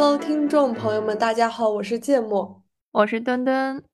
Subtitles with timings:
[0.00, 3.84] Hello，听众朋友们，大家好，我是芥末，我是墩墩。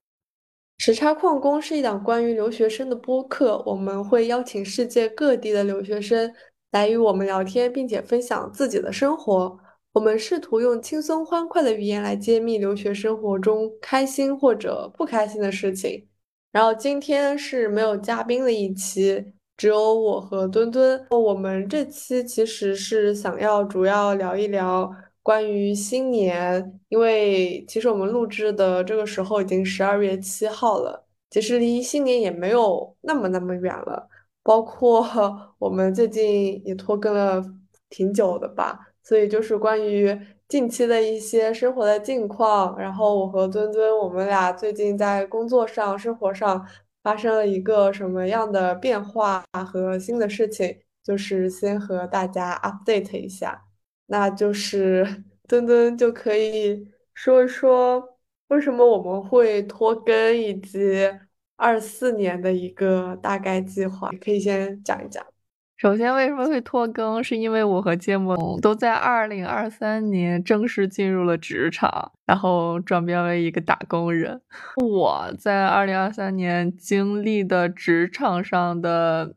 [0.77, 6.33] 时差矿工是一档关于留学生的播客，我们会邀请世界各地的留学生
[6.71, 9.59] 来与我们聊天，并且分享自己的生活。
[9.91, 16.07] 我们试图用轻松欢快的语言来揭秘留学生活中开心或者不开心的事情。
[16.53, 21.05] 然后今天是没有嘉宾的一期，只有我和墩墩。
[21.09, 24.89] 我们这期其实是想要主要聊一聊。
[25.27, 34.07] 关于新年，因为其实我们录制的这个时候已经十二月七号了，其实离新年也没有那么那么远了。
[34.41, 35.05] 包括
[35.59, 37.43] 我们最近也拖更了
[37.89, 40.17] 挺久的吧，所以就是关于
[40.47, 46.65] 近期的一些生活的近况，然后我和墩墩我们俩最近在工作上、生活上
[47.03, 53.66] 发生了一个什么样的变化和新的事情，就是先和大家 update 一下。
[54.07, 58.17] 那就是 墩墩就可以说一说
[58.49, 61.09] 为什么我们会拖更，以及
[61.55, 65.25] 二四年的一个大概计划，可以先讲一讲。
[65.75, 67.23] 首先，为什么会拖更？
[67.23, 74.41] 是因为我和芥末都在二零二三年正式进入了职场，然后转变为一个打工人。
[74.81, 79.35] 我在二零二三年经历的职场上的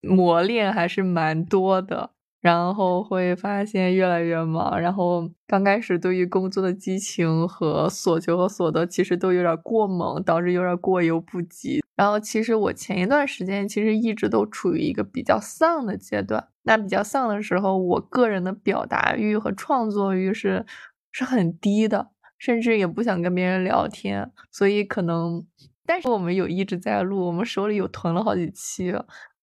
[0.00, 2.10] 磨练还是蛮多的。
[2.44, 11.82] 然后会发现越来越忙，然后刚开始对于工作的激情和所求和所得其实都有点过猛，导致有点过犹不及。
[11.96, 16.46] 然后其实我前一段时间其实一直都处于一个比较丧的阶段。
[16.64, 20.66] 那比较丧的时候，我个人的表达欲和创作欲是
[21.12, 24.30] 是很低的，甚至也不想跟别人聊天。
[24.52, 25.46] 所以可能，
[25.86, 28.92] 但是我们有一直在录，我们手里有囤了好几期，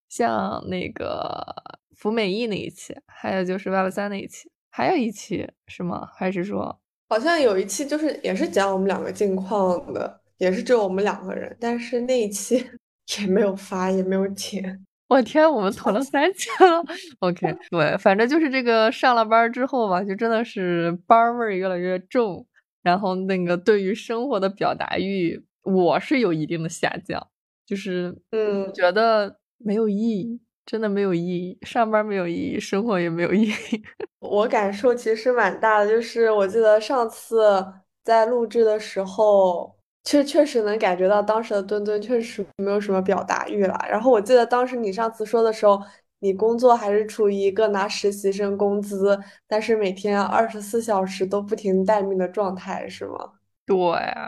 [0.08, 1.81] 像那个。
[2.02, 6.10] 福美役那一期，还有就是 Web 三那一期，还有一期是吗？
[6.16, 12.66] 还是说好像有一期就是也是讲我们两个近况的，也是只有我们两个人，但是那一期
[13.22, 14.84] 也没有发，也没有剪。
[15.10, 16.84] 我天，我们囤了三期了。
[17.20, 22.48] OK， 对，反正就是这个上了班之后吧，就真的是班味儿越来越重，
[22.82, 27.28] 然后那个对于生活的表达欲，我是有一定的下降，
[27.64, 30.40] 就是嗯，觉得没有意义。
[30.66, 33.54] 真的没有意义，上班没有意义，生活也没有意义。
[34.20, 37.66] 我感受其实蛮大的，就是我记得上次
[38.04, 43.78] 在录制的时候，确确实能感觉到当时的墩墩确实没有什么表达欲了。
[43.90, 45.80] 然后我记得当时你上次说的时候，
[46.20, 53.41] 你工作还是处于一个拿实习生工资，但是每天二十四小时都不停待命的状态，是吗？
[53.66, 53.78] 对，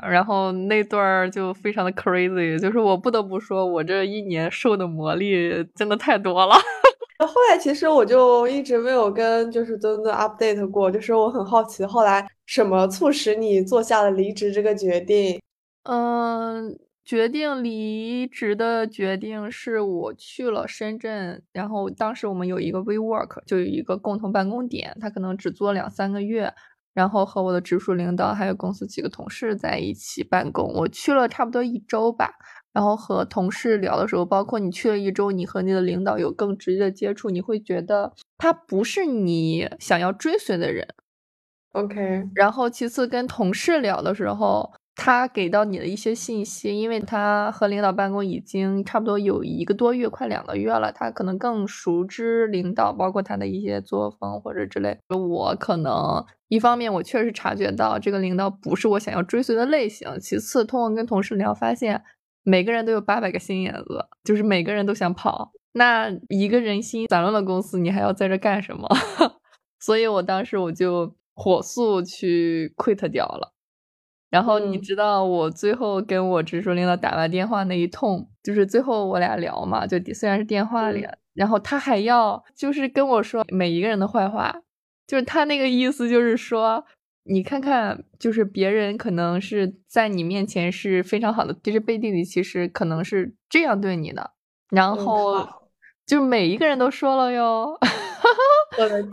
[0.09, 6.55] 然后那段儿就非常的 crazy，就是我不得不说，我这一年受的磨砺真的太多了。
[7.19, 15.41] 后来其实我就一直没有跟就是墩墩 update 过，就是我很好奇，后来什么促使你做下了离职这个决定？
[15.83, 26.53] 嗯，决定离职的决定是我去了深圳，然后当时我们有一个 WeWork，就有一个共同办公点，他可能只做两三个月。
[26.93, 32.31] 然后和我的直属领导还有公司几个同事在一起办公，我去了差不多一周吧。
[32.71, 40.87] 然后和同事聊的时候，包括你去了一周，你和你的领导有更直接的接触，你会觉得他不是你想要追随的人。
[41.73, 42.29] OK。
[42.33, 44.71] 然后其次跟同事聊的时候。
[44.95, 54.97] 他给到你的一些信息，因为他和领导办公已经差不多有一个多月，快两个月了，他可能更熟知领导，包括他的一些作风或者之类。
[55.09, 62.03] 我可能一方面我确实察觉到这个领导不是我想要追随的类型，其次通过跟同事聊，发现
[62.43, 65.51] 每个人都有八百个心眼子，就是每个人都想跑。
[65.73, 68.87] 那一个人心散乱的公司，你还要在这干什么？
[69.81, 73.52] 所以我当时我就火速去 quit 掉了。
[74.33, 84.51] 然后你知道我最后跟我直属领导打完电话那一通，就是最后我俩聊嘛，就虽然是电话里，然后他还要就是跟我说每一个人的坏话，
[85.05, 86.83] 就是他那个意思就是说，
[87.25, 94.31] 你看看，就是别人可能是在你面前是非常好的，其实背地里其实可能是这样对你的，
[94.71, 95.47] 然后
[96.07, 97.77] 就每一个人都说了哟。
[98.79, 99.11] 我的天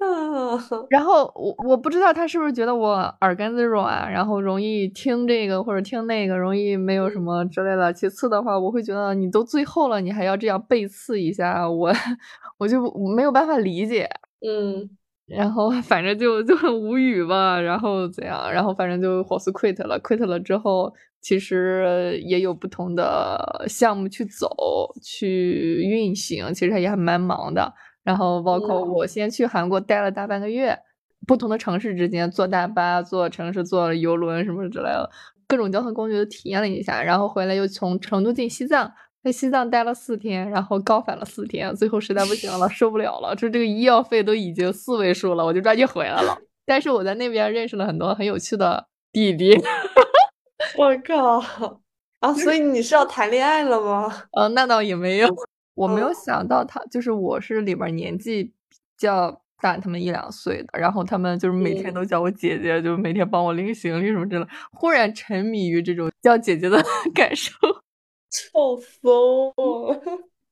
[0.00, 0.86] 呐！
[0.90, 7.92] 然后我我不知道他是不是觉得我耳根子软，然后容易听这个或者听那个，容易没有什么之类的。
[7.92, 11.92] 其次的话，我会觉得你都最后了，你还要这样背刺一下我，
[12.58, 12.80] 我就
[13.16, 14.08] 没有办法理解。
[14.46, 14.88] 嗯，
[15.26, 17.60] 然后反正就 就很无语吧。
[17.60, 18.50] 然后怎样？
[18.52, 20.00] 然后反正就火速 quit 了。
[20.00, 24.48] quit 了之后，其实也有不同的项目去走
[25.02, 27.72] 去运行，其实也还蛮忙的。
[28.08, 30.78] 然后包括我先去韩国待了大半个月，
[31.26, 35.10] 不同的城市之间坐大巴、坐城市、坐游轮什么之类的，
[35.46, 37.02] 各种交通工具都体验了一下。
[37.02, 38.90] 然后回来又从成都进西藏，
[39.22, 46.34] 在西藏待了四天，然后高反了四天，最后实在不行了，受不了了，就这个医药费都已经四位数了，我就抓紧回来了。
[46.64, 49.54] 但是我在那边认识了很多很有趣的弟弟。
[50.78, 51.78] 我靠！
[52.20, 54.10] 啊，所以你是要谈恋爱了吗？
[54.32, 55.28] 呃，那倒也没有，
[55.78, 58.52] 我没有想到他就是我是里边年纪比
[58.96, 66.82] 较大他们一两岁的，然后他们就是每天都叫我姐姐，就每天帮我拎行李什么之类的，忽然沉迷于这种叫姐姐的
[67.14, 67.52] 感受，
[68.30, 69.54] 臭疯！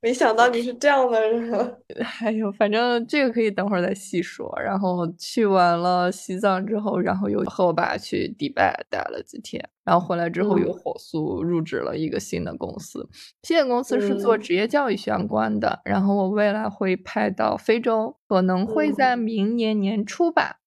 [0.07, 1.51] 没想到你是这样的人，
[2.23, 4.49] 哎呦，反正这个可以等会儿再细说。
[4.63, 13.09] 然后去完了西藏之后，然后又和我爸去迪拜待了几天，然后回来之后又火速入职了一个新的公司。
[13.43, 20.61] 新的公司是做职业教育相关的，然后我未来会派到非洲，可能会在明年年初吧。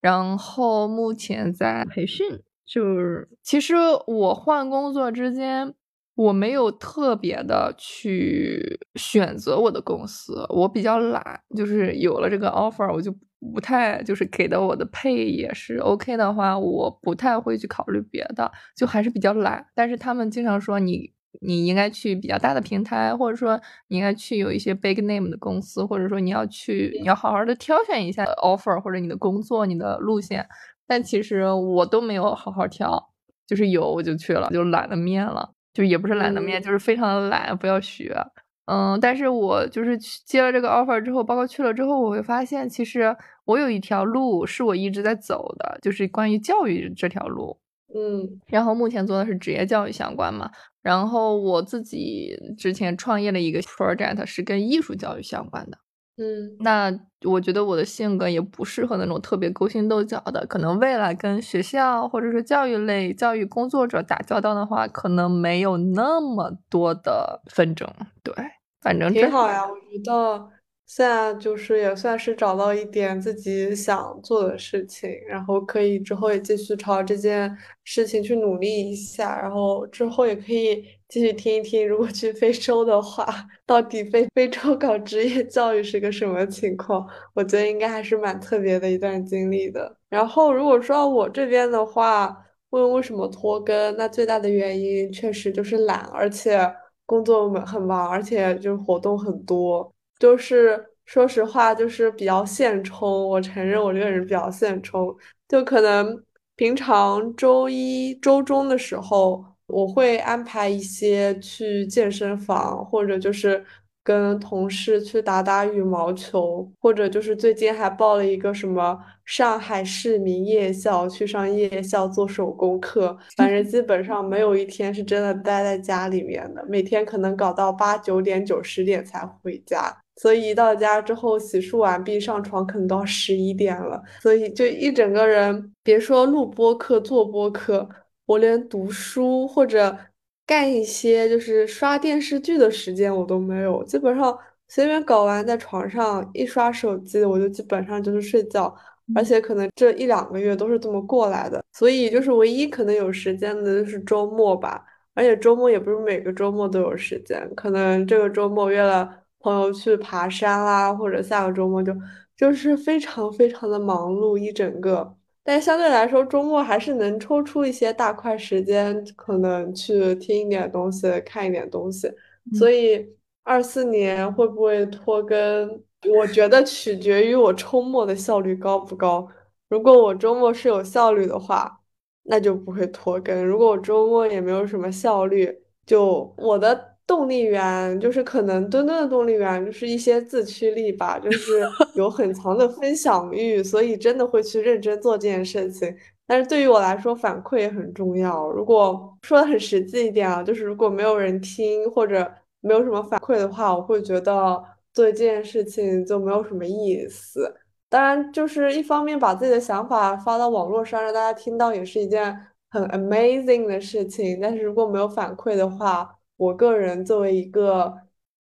[0.00, 3.74] 然后目前在培训，就是其实
[4.06, 5.74] 我换工作之间。
[6.16, 13.14] 我没有特别的去选择我的公司，我比较懒，就是有了这个 offer，我就
[13.52, 19.64] 不太就是给的我的配也是 OK 的话，我不太会去考虑别的，就还是比较懒。
[19.74, 30.48] 但是他们经常说你你应该去比较大的平台，或者说你应该去有一些 big name 的公司，或者说你要去你要好好的挑选一下 offer 或者你的工作你的路线。
[30.86, 33.10] 但其实我都没有好好挑，
[33.46, 35.52] 就是有我就去了，就懒得面了。
[35.76, 38.16] 就也不是懒得面，就是非常的懒，不要学。
[38.64, 43.14] 嗯，但是我就是接了这个 offer 之后，包括去了之后，我会发现，其实
[43.44, 47.58] 我有一条路是我一直在走的，就是关于教育这条路。
[47.94, 50.50] 嗯，然后目前做的是职业教育相关嘛，
[50.82, 55.76] 然后我自己之前创业的一个 project 是跟艺术教育相关的。
[56.18, 56.90] 嗯，那
[57.24, 67.86] 我觉得我的性格也不适合那种特别勾心斗角的，可能未来跟学校或者是教育类教育工作者打交道的话，可能没有那么多的纷争。
[68.22, 68.34] 对，
[68.80, 70.48] 反正挺好呀，我觉得。
[70.88, 83.26] 现在就是也算是找到一点自己想做的事情，然后可以之后也继续朝这件事情去努力一下，然后之后也可以继续听一听，如果去非洲的话，
[83.64, 87.06] 到底非非洲搞职业教育是个什么情况？
[87.34, 89.96] 我觉得应该还是蛮特别的一段经历的。
[90.08, 92.36] 然后如果说我这边的话，
[92.70, 96.58] 问为什么拖更，那最大的原因确实就是懒，而且
[97.06, 99.92] 工作很忙，而且就是活动很多。
[100.18, 103.28] 就是说实话，就是比较现充。
[103.28, 105.14] 我承认我这个人比较现充，
[105.46, 106.20] 就可能
[106.56, 113.64] 平常周一周中的时候，我会安排一些去健身房，或者就是
[114.04, 123.18] 跟同事去打打羽毛球，或者就是最近还报了一个什么上海市民夜校，去上夜校做手工课。
[123.36, 129.92] 反正基本上没有一天是真的待在家里面的，每天可能搞到八九点、九十点才回家。
[130.18, 137.86] 所以一到家之后洗漱完毕上床可能都要十一点了，所以就一整个人别说录播课做播课，
[138.26, 139.96] 我连读书或者
[140.44, 144.36] 干一些就是刷电视剧的时间我都没有，基本上
[144.68, 148.74] 随便搞完在床上一刷手机我就基本上就是睡觉，
[149.14, 159.22] 而且可能这一两个月都是这么过来的，所以就是唯一可能有时间的就是周末吧，而且周末也不是每个周末都有时间，可能这个周末约了。
[159.38, 161.92] 朋友去爬山啦，或者下个周末就
[162.36, 165.16] 就是非常非常的忙碌一整个，
[165.46, 172.10] 但相对来说周末还是能抽出一些大块时间，可能去听一点东西，看一点东西。
[172.58, 173.06] 所以
[173.44, 175.80] 二四年会不会拖更？
[176.18, 179.28] 我觉得取决于我周末的效率高不高。
[179.68, 181.80] 如果我周末是有效率的话，
[182.24, 186.95] 那就不会拖更；如果我周末也没有什么效率，就我的。
[187.06, 191.62] 动力源就是可能墩墩的动力源就是一些自驱力吧，就是
[191.94, 195.94] 有很强的分享欲，所以真的会去认真做这件事情。
[196.26, 198.50] 但是对于我来说，反馈也很重要。
[198.50, 202.28] 如果说的很实际一点啊，就是如果没有人听或者
[202.60, 204.60] 没有什么反馈的话，我会觉得
[204.92, 207.54] 做这件事情就没有什么意思。
[207.88, 212.36] 当然，就是一方面把自己的想法发到网络上让大家听到，也是一件
[212.70, 214.40] 很 amazing 的事情。
[214.42, 217.92] 但是如果没有反馈的话，我个人作为一个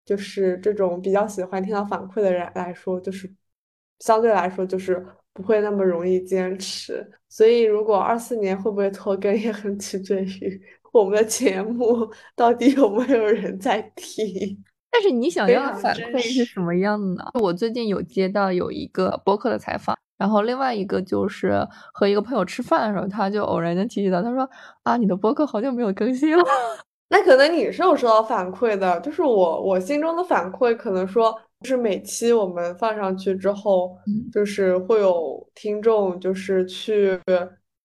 [0.04, 3.30] 就是这种比较喜欢听到反馈的人来说，就是
[4.00, 7.06] 相对来说就是不会那么容易坚持。
[7.28, 14.64] 所以，如果二四年会不会拖更，也很取决于 我们的节目到底有没有人在听。
[14.90, 17.30] 但是，你想要的反馈是什么样的呢？
[17.40, 19.96] 我最近有接到有一个播客的采访。
[20.16, 24.48] 然后另外一个就是和一个朋友吃饭的时候，他就偶然间提起到，他说
[24.82, 26.42] 啊，你的播客好久没有更新了。
[27.10, 33.96] 那可能你是有收到反馈的，就是我我心中的反馈，可能说就是每期我们放上去之后，
[34.30, 37.18] 就是会有听众就是去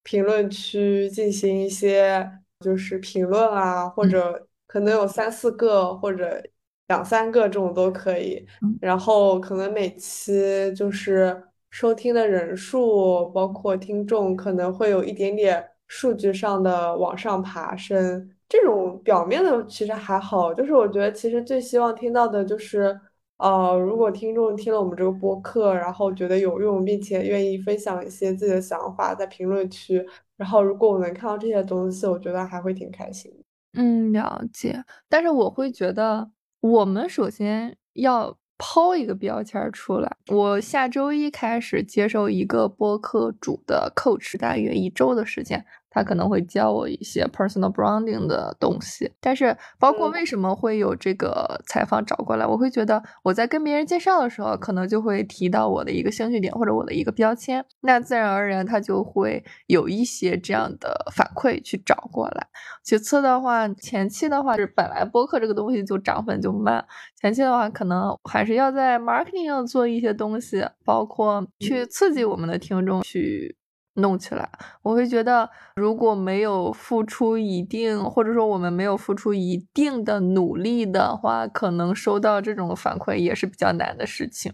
[0.03, 6.43] 评论区进行一些就是评论啊，或者可能有三四个或者
[6.89, 8.45] 两三个这种都可以，
[8.81, 18.29] 然后可能每期就是收听的人数，包括听众可能会有一点点数据上的往上爬升。
[18.53, 22.95] 这种表面的其实还好，就是我觉得其实最希望听到的就是，
[23.37, 30.05] 呃，如果听众听了我们这个播客，然后觉得有用，并且愿意分享一些自己的想法在评论区，
[30.37, 33.33] 然后如果我能看到这些东西，我觉得还会挺开心。
[33.75, 34.83] 嗯，了解。
[35.09, 36.29] 但是我会觉得，
[36.61, 40.15] 我们首先要抛一个标签出来。
[40.27, 45.65] 我下周一开始接受一个播客主的 coach，大约一周的时间。
[45.93, 62.47] 他可能会教我一些 personal branding 的东西，但是包括为什么会有这个采访找过来，我会觉得我在跟别人介绍的时候，可能就会提到我的一个兴趣点或者我的一个标签，那自然而然他就会有一些这样的反馈去找过来。
[62.83, 66.83] 其次的话，前期的话是本来播客这个东西就涨粉就慢，
[67.21, 73.55] 前期的话可能还是要在 marketing 上做一些东西，包括去刺激我们的听众去。
[73.95, 74.49] 弄起来，
[74.81, 84.51] 我会觉得如果没有付出一定，或者说我们没有付出一定的努力的话，可能收到这种反馈也是比较难的事情。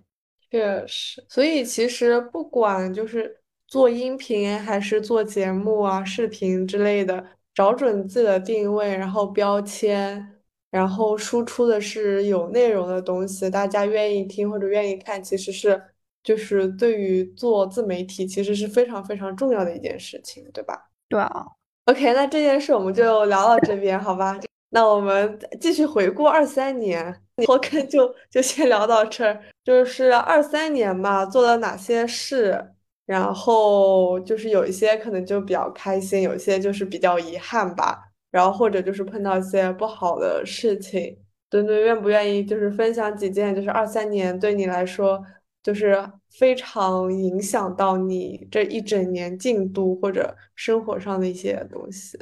[0.52, 10.36] 确实，所以其实不管就是做音频还是做节目啊、视频之类的，找准自己的定位，然后标签，
[10.70, 15.82] 然后输出的是有内容的东西，大家愿意听或者愿意看，其实是。
[16.24, 20.90] 就是对于做自媒体，其实是非常非常重要的一件事情，对吧？
[21.08, 21.46] 对啊。
[21.86, 24.40] OK，那这件事我们就聊到这边，好吧？
[24.70, 29.42] 那我们继续回顾二三年，拖更就就先聊到这儿。
[29.64, 32.74] 就是二三年吧，做了哪些事？
[33.08, 38.12] 然后就是有一些可能就比较开心，有一些就是比较遗憾吧。
[38.30, 41.18] 然后或者就是碰到一些不好的事情，
[41.50, 43.56] 墩墩愿不愿意就是分享几件？
[43.56, 45.20] 就是二三年对你来说。
[45.62, 45.98] 就是
[46.30, 52.18] 非常影响到你这一整年进度或者生活上的一些东西。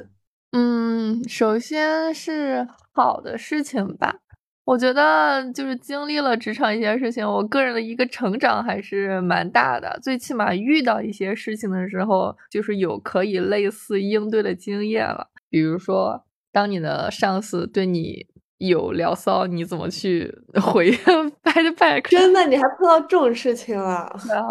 [0.52, 4.20] 嗯，首先是好的事情吧。
[4.66, 10.00] 我觉得就是经历了职场一些事情，我个人的一个成长还是蛮大的。
[10.02, 15.28] 最起码遇到一些事情的时候，就是有可以类似应对的经验了。
[15.50, 18.28] 比如说，当你的上司对你。
[18.58, 20.92] 有聊骚，你怎么去回
[21.44, 22.10] feedback？
[22.10, 24.12] 真的，你还碰到这种事情了？
[24.28, 24.44] 对啊，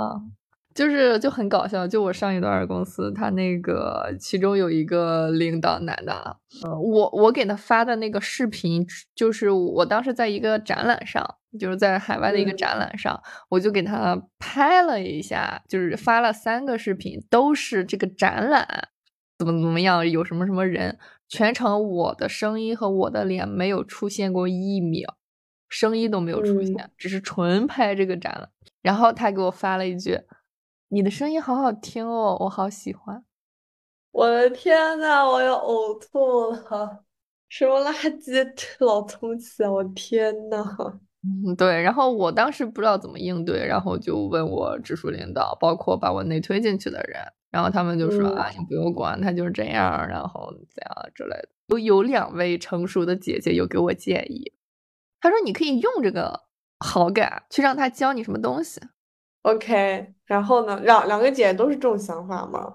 [0.75, 1.87] 就是就很搞笑。
[1.87, 11.27] 就我上一段公司，他那个其中有一个领导男的，呃，我我给他发的那个视频，就是我当时在一个展览上，
[11.59, 18.67] 就是在海外的一个展览上，我就给他拍了一下，就是发了三个视频，都是这个展览
[19.39, 20.97] 怎么怎么样，有什么什么人。
[21.29, 25.17] 全程我的声音和我的脸没有出现过一秒，
[25.69, 28.49] 声音都没有出现，只是纯拍这个展览。
[28.83, 30.21] 然后他给我发了一句
[30.89, 33.25] ：“你的声音好好听哦，我好喜欢。”
[34.13, 37.05] 我的天呐，我要呕吐了！
[37.49, 39.71] 什么垃圾老东西啊！
[39.71, 40.65] 我天呐！
[41.23, 41.83] 嗯，对。
[41.83, 47.21] 然后我当时不知道怎么应对，然后就问我直属领导，包括把我内推进去的人。
[47.57, 51.49] 然后他们就说啊，你不用管他就是这样，然后怎样之类的。
[51.69, 54.53] 有有两位成熟的姐姐有给我建议，
[55.23, 56.43] 她说你可以用这个
[56.79, 58.79] 好感去让他教你什么东西。
[59.41, 62.75] OK，然后呢，两两个姐姐都是这种想法吗？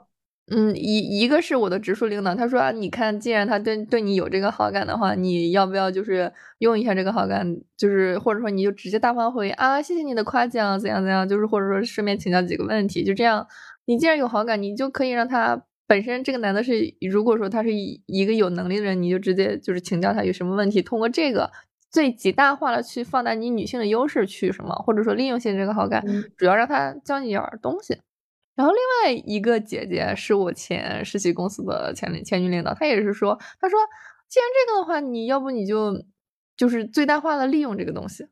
[0.53, 13.47] 嗯，一一个是我的直属领导，他说啊，你看，既然他对对你有这个好感的话，你要不要就是用一下这个好感，就是或者说你就直接大方回啊，谢谢你的夸奖，怎样怎样，就是或者说顺便请教几个问题，就这样。
[13.91, 21.51] 你既然有好感，你就可以让他本身这个男的是，如果说他是一个有能力的人，你就直接就是请教他有什么问题，通过这个
[21.89, 26.01] 最极大化的去放大你女性的优势去什么，或者说利用性这个好感，
[26.37, 27.99] 主要让他教你点东西。
[28.55, 33.77] 然后另外一个姐姐是我前实习公司的前前女领导，她也是说，她说
[34.29, 36.01] 既然这个的话，你要不你就
[36.55, 38.25] 就是最大化的利用这个东西，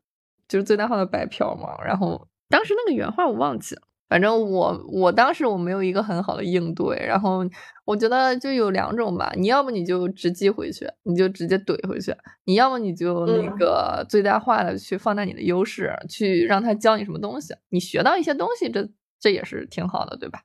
[0.48, 1.76] 就是最大化的白嫖嘛。
[1.84, 3.82] 然后当时那个原话我忘记了。
[4.10, 7.42] 反正我我当时我没有一个很好的应对，然后
[7.84, 12.12] 我觉得就有两种吧，你要么你就直击回去，你就直接怼回去；
[12.44, 18.86] 你要么你就那个最大化的去放大你的优势，去让他教你什么东西，你学到一些东西，这
[19.20, 20.40] 这也是挺好的，对吧？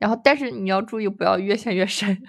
[0.00, 2.20] 然后，但是你要注意，不要越陷越深。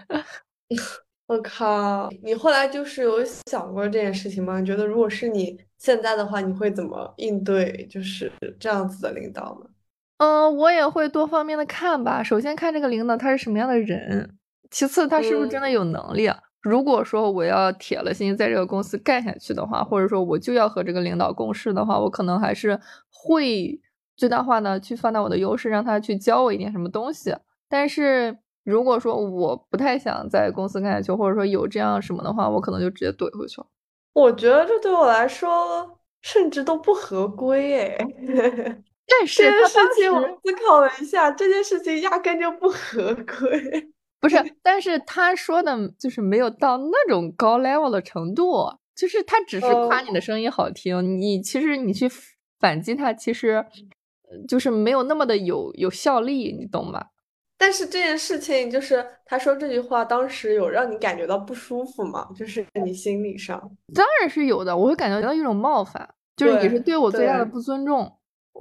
[1.27, 4.59] 我靠，你后来就是有想过这件事情吗？
[4.59, 9.69] 你觉得如果是你现在的话，你会怎么应对就是这样子的领导呢？
[10.17, 12.23] 嗯，我也会多方面的看吧。
[12.23, 14.37] 首先看这个领导他是什么样的人，
[14.71, 16.29] 其次他是不是真的有能力。
[16.61, 22.79] 如果说我要铁了心在这个公司干下去的话，或者说我就要和这个领导共事的话，我可能还是
[23.09, 23.79] 会
[24.15, 27.35] 最大化的去放大我的优势，让他去教我一点什么东西。
[27.69, 28.37] 但是。
[28.65, 33.67] 如果说我不太想在公司干下去，或者说有这样什么的话，我可能就直接怼回去了。
[34.13, 37.97] 我觉得这对我来说甚至都不合规哎。
[39.07, 43.91] 但是这件事情我思考了一下，这件事情压根就不合规。
[44.19, 52.09] 不是， 但是他说的就是没有到那种高 level 的程度，就是他只是夸你的声音好听，你其实你去
[52.59, 53.63] 反击他，其实
[54.47, 57.05] 就是没有那么的有有效力，你懂吗？
[57.57, 62.27] 但是这件事情，就是他说这句话，当时有让你感觉到不舒服吗？
[62.35, 63.59] 就是你心理上，
[63.93, 68.11] 当然是有的，我会感觉到一种冒犯，就是也是对我最大的不尊重，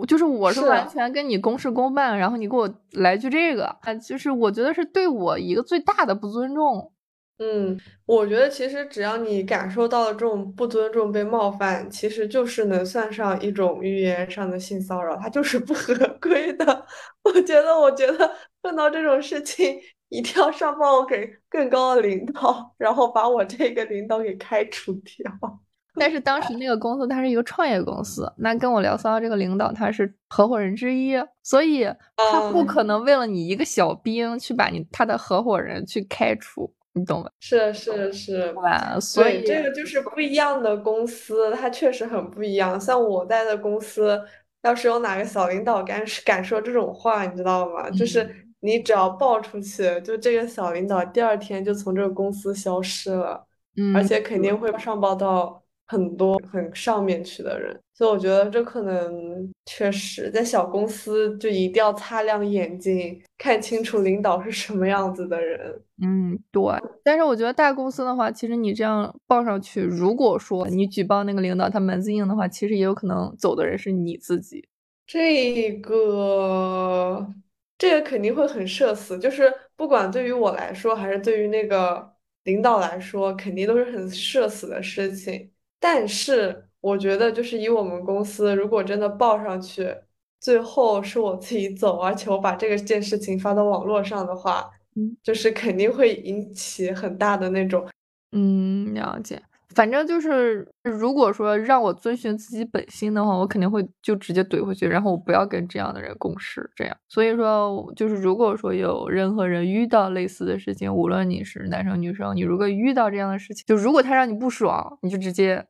[0.06, 6.90] 就是我是完全跟你公事公办，然后你给我来句这个，啊，就是我觉得是对我一个最大的不尊重。
[7.38, 16.86] 嗯，我觉得其实只要你感受到了这种不尊重、被冒犯，其实就是能算上一种语言上的性骚扰，它就是不合 规的。
[17.24, 18.30] 我觉得，我觉得
[18.62, 19.76] 碰到这种事情，
[20.10, 25.60] 一定要上报给更高的领导，然后把我这个领导给开除掉。
[25.96, 31.84] 但是当时那个公司它是一个创业公司，那跟我聊骚这个领导他是合伙人之一，所以
[32.16, 36.72] 他不可能为了你一个小兵去把你他的合伙人去开除。
[36.96, 37.30] 你懂吗？
[37.40, 39.00] 是是是，吧？
[39.00, 42.80] 所以这个就是不一样的公司，它确实很不一样。
[42.80, 44.16] 像我在的公司，
[44.62, 47.90] 要是有哪个小领导敢敢说这种话，你知道吗？
[47.90, 53.44] 就是你只要报出去，就这个小领导第二天就从这个公司消失了，
[53.92, 57.78] 而且肯定会上报到很多很上面去的人。
[57.96, 65.80] 所以我觉得这可能确实在小公司就一定要擦亮眼睛，看清楚领导是什么样子的人。
[66.02, 66.60] 嗯，对。
[67.04, 74.66] 但是我觉得大公司的话，其实你这样报上去，如果说你举报那个领导他门子硬的话，其实也有可能走的人是你自己。
[75.06, 77.32] 这个，
[77.78, 79.16] 这个肯定会很社死。
[79.20, 85.48] 就是不管对于我来说，还是对于那个领导来说，肯定都是很社死的事情。
[85.84, 86.64] 但是。
[86.84, 89.90] 我觉得就是以我们公司，如果真的报上去，
[90.38, 97.88] 最后是我自己走，而且我把这个件事情发到网络上的话，嗯，就是肯定会引起很大的那种，
[98.32, 99.40] 嗯，了解。
[99.74, 106.70] 反正就是，如果说让我遵循自己本心的话，我肯定会就直接怼回去，然后我不要跟这样的人共事。
[106.76, 115.64] 这样，所以说，就是如果说有任何人遇到类似的事情，无论你是男生女生，你如果遇到这样的事情，就如果他让你不爽，你就直接。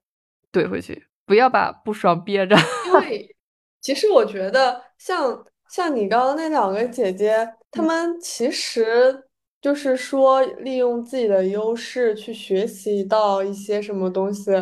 [0.54, 2.56] 怼回去，不要把不爽憋着。
[2.86, 3.36] 因为
[3.80, 9.24] 其实我觉得，像像你刚刚那两个姐姐，她们其实
[9.60, 14.52] 就是说利用自己的优势去学习到一些什么东西，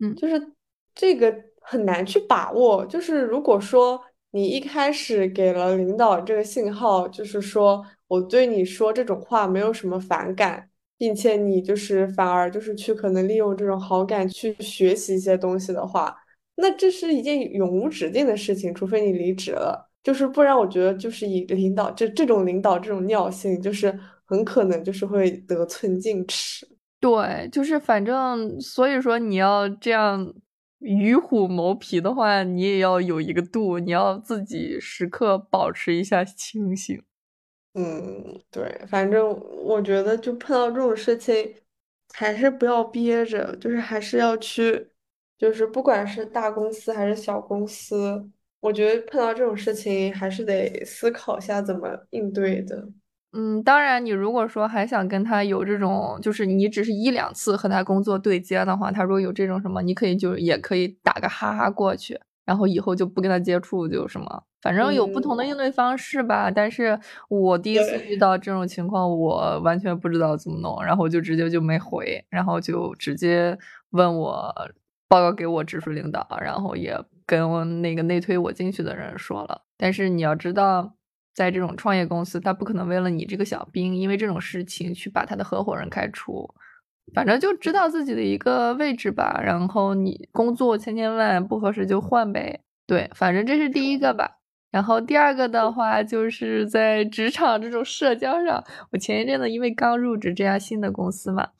[0.00, 0.52] 嗯，就是
[0.94, 2.86] 这个很难去把握。
[2.86, 10.70] 就是如果说你一开始给了领导这个信号，就是说我对你说这种话没有什么反感。
[11.02, 16.16] 并且你就是反而就是去可能利用这种好感去学习一些东西的话，
[16.54, 23.92] 那这是一件永无止境的事情，除非你离职了，就是不然，我觉得就是以领导这这种领导这种尿性，就是
[24.26, 26.64] 很可能就是会得寸进尺。
[27.00, 30.32] 对，就是反正所以说你要这样
[30.78, 37.02] 与虎谋皮的话，你也要有一个度，你要自己时刻保持一下清醒。
[37.74, 39.26] 嗯，对，反正
[39.64, 41.54] 我觉得就碰到这种事情，
[42.12, 44.90] 还是不要憋着，就是还是要去，
[45.38, 48.28] 就是不管是大公司还是小公司，
[48.60, 52.88] 我觉得碰到这种事情还是得思考一下怎么应对的。
[53.32, 62.20] 嗯，当然，你如果说还想跟他有这种，就是你只是一两次和他工作对接的话，他如果有这种什么，你可以就也可以打个哈哈过去。
[62.44, 66.50] 然后以后就不跟他接触，就什么，反正有不同的应对方式吧。
[66.50, 66.98] 但是
[67.28, 73.58] 我第一次遇到这种情况，我完全不知道怎么弄，然后就直接就没回，然后就直接
[73.90, 74.54] 问我
[75.08, 76.96] 报告给我直属领导，然后也
[77.26, 79.62] 跟那个内推我进去的人说了。
[79.76, 80.94] 但是你要知道，
[81.34, 86.48] 在这种创业公司，他不可能为了你这个小兵，因为这种事情去把他的合伙人开除。
[87.14, 92.60] 反正就知道自己的一个位置吧，然后你工作千千万不合适就换呗。
[92.86, 94.38] 对，反正这是第一个吧。
[94.72, 101.50] 然后第二个的话，就是在职场这种社交上，我前一阵子因为刚入职这家新的公司嘛，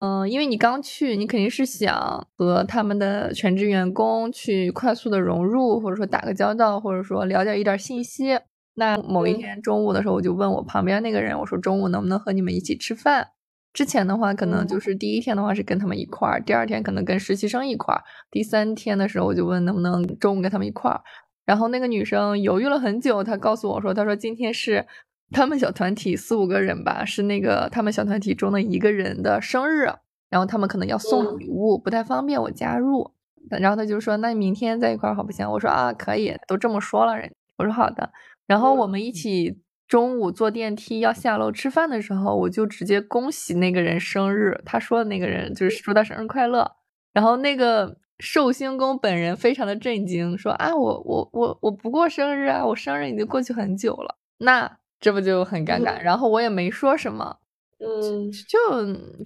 [0.00, 8.40] 嗯，因为你刚去，你肯定是想和他们的全职员工去快速的融入，或者说打个交道，或者说了解一点信息。
[8.74, 13.28] 那某一天中午的时候，我就问我旁边那个人，我说中午能不能和你们一起吃饭？
[13.74, 21.02] 之前的话，可能就是第一天的话是跟他们一块儿，第二天可能跟实习生一块儿，第三天的时候我就问能不能中午跟他们一块儿。
[21.44, 24.86] 然后那个女生犹豫了很久，她告诉我说：“她说今天是
[25.30, 29.86] 他们小团体四五个人吧，是那个他们小团体中的一个人的生日，
[30.30, 33.12] 然后他们可能要送礼物，不太方便我加入。
[33.50, 35.50] 然后她就说：那你明天在一块儿好不行？
[35.50, 38.10] 我说啊，可以，都这么说了，人我说好的。
[38.46, 44.58] 然后我们一起。”中午坐电梯要下楼吃饭的时候，我就直接恭喜那个人生日。
[44.64, 46.66] 他说的那个人就是祝他生日快乐。
[47.12, 54.14] 然后那个寿星公本人非常的震惊，说啊，我我我我不过生日啊，我生日已经过去很久了。
[54.38, 56.00] 那这不就很尴尬？
[56.00, 57.38] 然后我也没说什么。
[57.80, 58.58] 嗯，就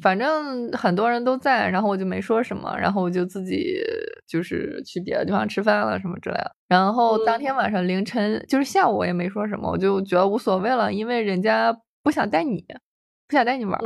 [0.00, 3.78] 反正很多人都在，然后我就没说什么，然后我就自己
[4.26, 6.50] 就是去别的地方吃饭了什么之类的。
[6.66, 12.64] 然后当天晚上凌晨，就是下午我也没说什么，我就觉得无所谓了，因为人家不想带你，
[13.28, 13.78] 不想带你玩，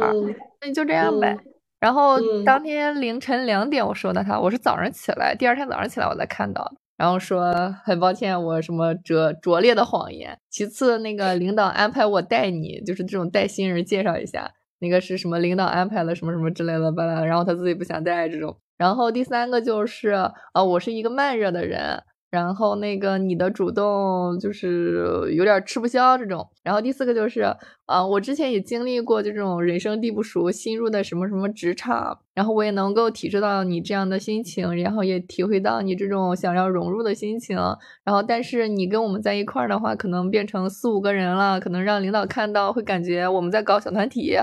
[0.60, 1.36] 那你就这样呗。
[1.80, 10.38] 然后当天凌晨两点我收到他，我是早上起来，第二天早上起来我才看到，然后说很抱歉，我什么拙拙劣的谎言。
[10.50, 14.52] 其次，那个领导安排我带你，就是这种带新人介绍一下。
[14.82, 18.56] 那个是什么领导安排了什么什么之类的吧，然后他自己不想带这种。
[18.76, 26.48] 然后第三个就是，呃，我是一个慢热的人，然后那个你的主动就是有点吃不消这种。
[26.62, 27.42] 然后第四个就是，
[27.86, 37.56] 啊，我之前也经历过这种人生地不熟，新入的什么什么职场，然后我也能够体会到你这样的心情，然后也体会到你这种想要融入的心情。
[38.04, 44.36] 然后但是你跟我们在一块儿的话，可能变成四五个人了，可能让领导看到会感觉我们在搞小团体。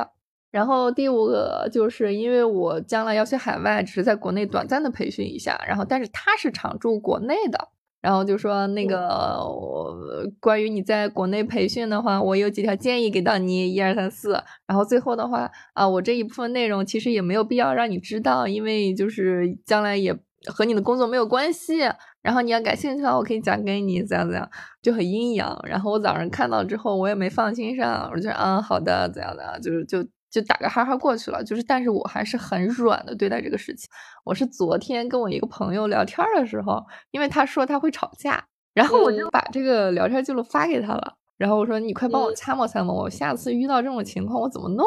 [0.49, 5.59] 然后第五个就是因为我将来要去海外，只是在国内短暂的培训一下。
[5.67, 7.69] 然后，但是他是常驻国内的。
[8.01, 9.07] 然后就说那个
[9.43, 9.95] 我
[10.39, 14.41] 关于你在国内培训的话，我有几条建议给到你，一二三四。
[14.65, 21.79] 然后最后的话啊，我这一部分内容其实也没有必要让你知道，因为就是将来也和你的工作没有关系。
[22.21, 24.49] 然后你要感兴趣的话，我可以讲给你，怎样怎样，
[24.81, 25.59] 就很阴阳。
[25.67, 30.07] 然后我早上看到之后，我也没放心上，我就啊好的，怎样怎样，就是就。
[30.29, 33.89] 就打个哈哈过去了，就是，但是我还是很软的对待这个事情。
[34.23, 44.85] 我是昨天跟我一个朋友聊天的时候，因为他说他会吵架，然后我就把这个聊天记录发给他了，然后我说你快帮我参谋参谋，我下次遇到这种情况我怎么弄。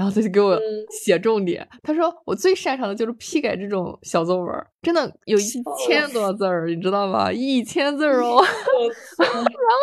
[0.00, 0.58] 然后他就给我
[0.88, 5.42] 写重点，他说我最擅长的就是批改这种小作文，真的有一
[5.84, 7.30] 千多字儿，你知道吗？
[7.30, 8.42] 一千字儿哦。
[9.20, 9.74] 然后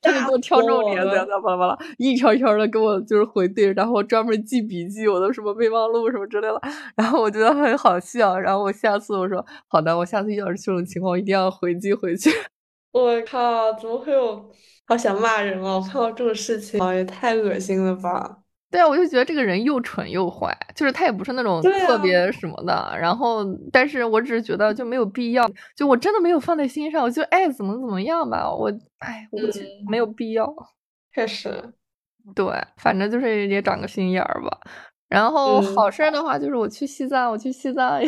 [0.00, 6.58] 他就给我挑重点，咋咋巴拉巴拉，一条一条的给我就是回对，然后我专门记笔记，我的什么备忘录什么之类的。
[6.96, 12.30] 然后我觉得很好笑，然后我下次我说好的，我下次遇到这种情况，一定要回击回去。
[12.92, 14.50] 我靠，怎么会有？
[14.86, 15.84] 好想骂人哦！
[15.92, 18.38] 碰到这种事情，也太恶心了吧！
[18.70, 29.38] 对啊，我就觉得这个人又蠢又坏，就是他也不是那种特别什么的，然后，但是我只是觉得就没有必要，就我真的没有放在心上，我就爱怎么怎么样吧，我哎，我
[29.88, 30.52] 没有必要。
[31.14, 31.72] 确实，
[32.34, 34.58] 对，反正就是也长个心眼儿吧。
[35.08, 37.98] 然后好事的话，就是我去西藏，我去西藏，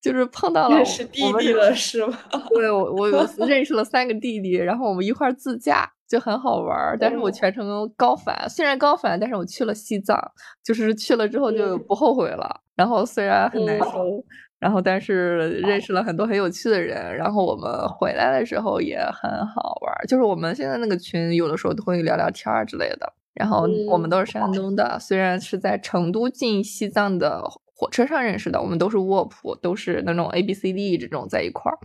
[0.00, 2.18] 就是碰到了认识弟弟了，是吗？
[2.54, 5.90] 对，我我认识了三个弟弟，然后我们一块自驾。
[6.08, 10.18] 就很好玩儿，但是我全程高反，虽然高反，但是我去了西藏，
[10.64, 12.62] 就是去了之后就不后悔了。
[12.74, 14.24] 然后虽然很难受，
[14.58, 17.14] 然后但是认识了很多很有趣的人。
[17.14, 23.12] 然后我们回来的时候也很好玩儿，就是我们现在那个群有的时候都会聊聊天儿之类的。
[23.34, 27.42] 然后我们都是山东的，虽然是在成都进西藏的
[27.80, 31.78] 火车上认识的，我们都是卧铺，都是那种 A B C D 这种在一块儿，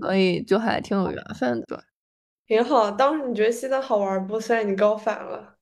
[0.00, 1.84] 所以就还挺有缘分的。
[2.48, 4.40] 挺好，当时你觉得西藏好玩不？
[4.40, 5.54] 虽然你高反了，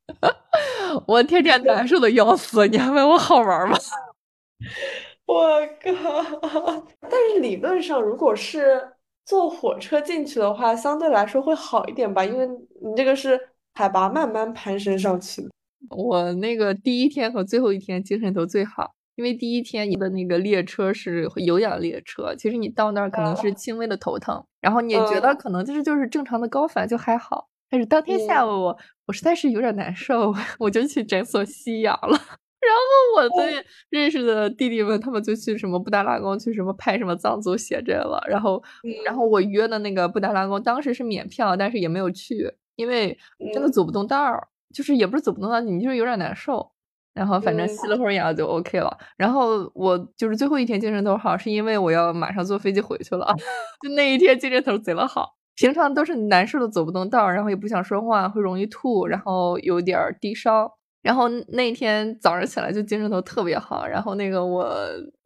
[1.06, 3.76] 我天天难受的要死，你还问我好玩吗？
[5.26, 6.86] 我靠！
[7.02, 8.92] 但是理论上，如果是
[9.26, 13.38] 坐火车进去的话，相对来说会好一点吧，因为你这个是
[13.74, 15.50] 海拔慢慢攀升上去的。
[15.90, 18.94] 我那个第一天和最后一天精神都最好。
[19.18, 28.72] 因为第一天你的那个列车是有氧列车，其实你到那儿可能是轻微的头疼，然后你觉得可能就是就是正常的高反就还好，但是当天下午
[29.07, 32.11] 我实在是有点难受， 我就去诊所吸氧了，
[32.62, 38.22] 然后我的认识的弟弟们，他们就去什么布达拉宫，去什么拍什么藏族写真了。
[38.28, 38.62] 然后，
[39.04, 43.18] 然后我约的那个布达拉宫，当时是免票，但是也没有去，因为
[43.52, 46.70] 真的走不动道儿，就是也不是走不动道，你就是有点难受。
[47.18, 48.96] 然后反正吸了会儿氧就 OK 了。
[49.16, 53.26] 然后我就是最后一天精神头好，是因为我要马上坐飞机回去了，
[53.83, 55.35] 就那一天精神头贼了好。
[55.57, 60.70] 平常都是难受的走不动道，然后也不想说话，会容易吐，然后有点低烧。
[61.02, 63.87] 然后那天早上起来就精神头特别好。
[63.87, 64.68] 然后那个我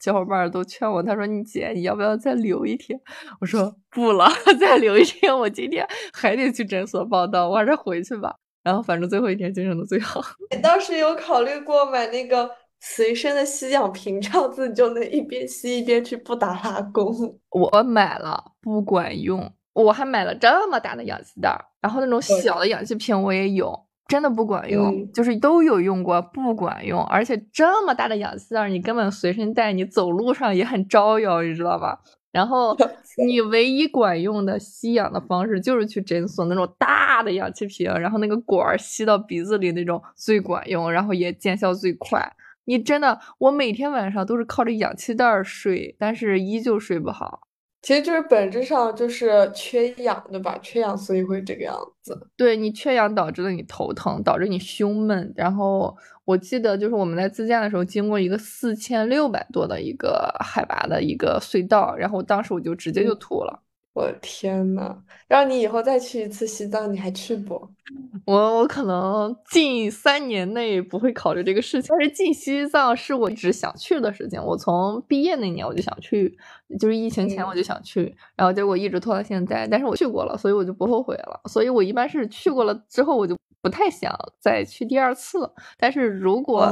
[0.00, 2.98] 小伙伴都劝我，他说：“你姐，你要不要再留一天？”
[3.40, 4.26] 我说：“不了，
[4.58, 10.20] 再留一天，我今天还得去诊所报道，我还是回去吧。”然后反正最后一天精神都最好。
[10.50, 17.06] 你 当时有考虑过买那个随身的吸氧瓶，这样子你就能一边吸一边去布达拉宫。
[17.50, 19.52] 我买了，不管用。
[19.74, 23.74] 我还买了这么大的氧气袋，然后那种小的氧气瓶我也有，
[24.06, 27.02] 真的不管用，就是都有用过，不管用。
[27.04, 32.00] 而且这么大的氧气袋，你根本随身带，你走路上也很招摇，你知道吧？
[32.32, 32.76] 然后
[33.28, 42.20] 你唯一管用的吸氧的方式就是去诊所那种大的氧气瓶，然后那个管吸到鼻子里那种最管用，然后也见效最快。
[42.64, 47.40] 你真的，我每天晚上都是靠着氧气袋睡，但是依旧睡不好。
[47.82, 50.56] 其实就是本质上就是缺氧，对吧？
[50.62, 52.28] 缺氧，所以会这个样子。
[52.36, 55.34] 对你缺氧导致了你头疼，导致你胸闷。
[55.36, 63.60] 然后我记得就是我们在自驾的时候，经过一个四千六百多的一个海拔的一个隧道，然后当时我就直接就吐了。
[63.94, 64.96] 我的天呐，
[65.28, 67.68] 让你以后再去一次西藏，你还去不？
[68.24, 71.88] 我我可能近三年内不会考虑这个事情。
[71.90, 74.42] 但是进西藏是我一直想去的事情。
[74.42, 76.34] 我从毕业那年我就想去，
[76.80, 79.68] 就是疫情前我就想去，然后结果一直拖到现在。
[79.68, 81.38] 但是我去过了，所以我就不后悔了。
[81.50, 85.50] 所以我一般是去过了之后，我就不太想再去第二次。
[85.78, 86.70] 但是如果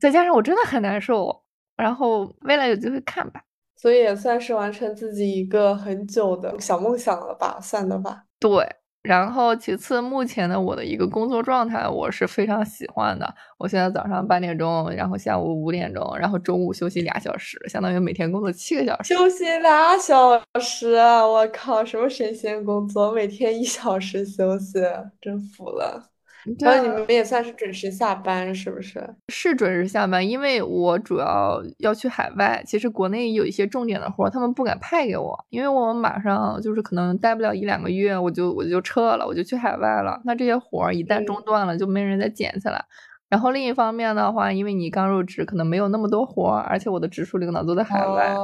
[0.00, 1.42] 再加上我真的很难受，
[1.76, 3.42] 然后未来有机会看吧。
[3.76, 8.22] 所以也算是完成自己一个很久的小梦想了吧，算的吧。
[8.38, 8.64] 对，
[9.02, 13.34] 然后其次，目前的我的一个工作状态，我是非常喜欢的。
[13.58, 19.12] 我现在早上八点钟，然后下午五点钟，然后中午休息俩小时，相当于每天工作七个小时。
[19.12, 23.10] 休息俩小时，我靠，什么神仙工作？
[23.10, 24.78] 每天一小时休息，
[25.20, 26.11] 真服了。
[26.60, 29.02] 然后你们也算是准时下班，是不是？
[29.28, 32.62] 是准时下班，因为我主要要去海外。
[32.66, 40.20] 其实国内有一些重点的活，他们不敢派给我，因为我马上就是可能待不了一两个月，我就我就撤了，我就去海外了。
[40.24, 42.84] 那这些活一旦中断了，就没人再捡起来。
[43.28, 48.34] 然后另一方面的话，因为你刚入职，可能没有那么多活，而且我的直属领导都在海外。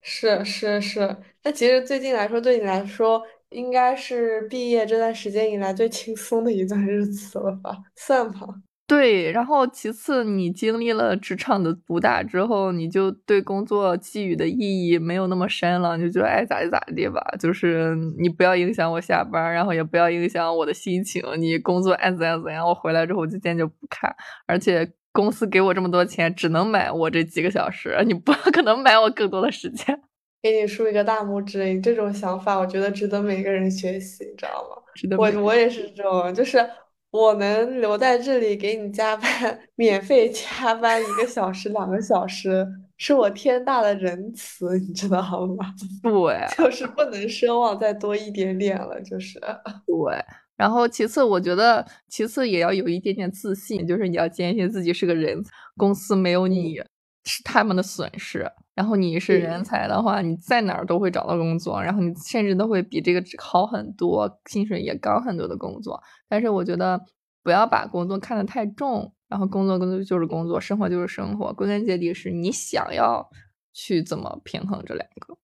[0.00, 3.22] 是是是，那其实最近来说，对你来说。
[3.52, 7.76] 应该是毕业这段时间以来最轻松的一段日子了吧？
[7.96, 8.40] 算吧。
[8.84, 17.22] 对，然后其次，你经历了职场的毒打之后，你就对工作寄予的意义没有那么深了，你就觉得爱咋地咋地吧。
[17.40, 21.22] 就是你不要影响我下班，然后也不要影响我的心情。
[21.38, 24.14] 你工作爱怎样怎样，我回来之后我就坚决不看。
[24.46, 29.98] 而且公司给我这么多钱，只能买我这几个小时，你不 可能买我更多的时间。
[30.42, 34.82] 给你竖一个大拇指，你这种想法，我觉得值得每个人学习，你知道吗？
[35.16, 36.58] 我我也是这种，就是
[37.12, 42.66] 我能留在这里给你加班，免费加班一个小时、两个小时，
[42.98, 45.22] 是我天大的仁慈，你知道
[45.56, 45.72] 吗？
[46.02, 49.38] 对，就是不能奢望再多一点点了，就是
[49.86, 50.18] 对。
[50.56, 55.42] 然后其次，我觉得其次也要有一点点自信，就是你要坚信自己是个人，
[55.76, 56.76] 公司没有你
[57.24, 58.48] 是他们的损失。
[58.82, 66.02] 然后你是人才的话，你在哪儿都会找到工作，然后你甚至都会比这个好很多，薪水也高很多的工作。
[66.28, 67.00] 但是我觉得
[67.44, 73.24] 不要把工作看得太重，然后工作工作就是工作，生活就是生活，归根结底是你想要
[73.72, 75.38] 去怎么平衡这两个。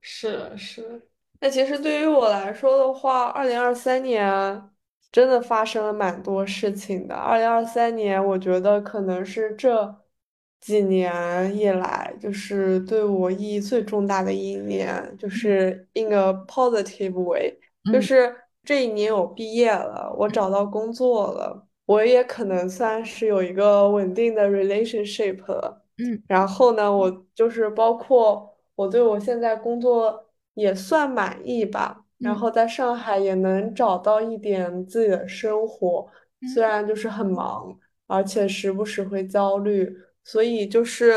[0.00, 1.02] 是是，
[1.40, 4.60] 那其实对于我来说的话，二零二三年
[5.12, 7.14] 真的发生了蛮多事情的。
[7.14, 10.01] 二零二三年，我觉得可能是这。
[10.62, 17.52] 几年以来，就是对我意义最重大的一年，就是 in a positive way，
[17.92, 25.82] 就是这一年我毕业了，我找到工作了，我也可能算是有一个稳定的 relationship 了。
[25.98, 36.06] 嗯，然后呢，我就是包括我对我现在工作也算满意吧，然后在上海也能找到一点自己的生活，
[36.54, 39.92] 虽然就是很忙，而且时不时会焦虑。
[40.24, 41.14] 所以就是，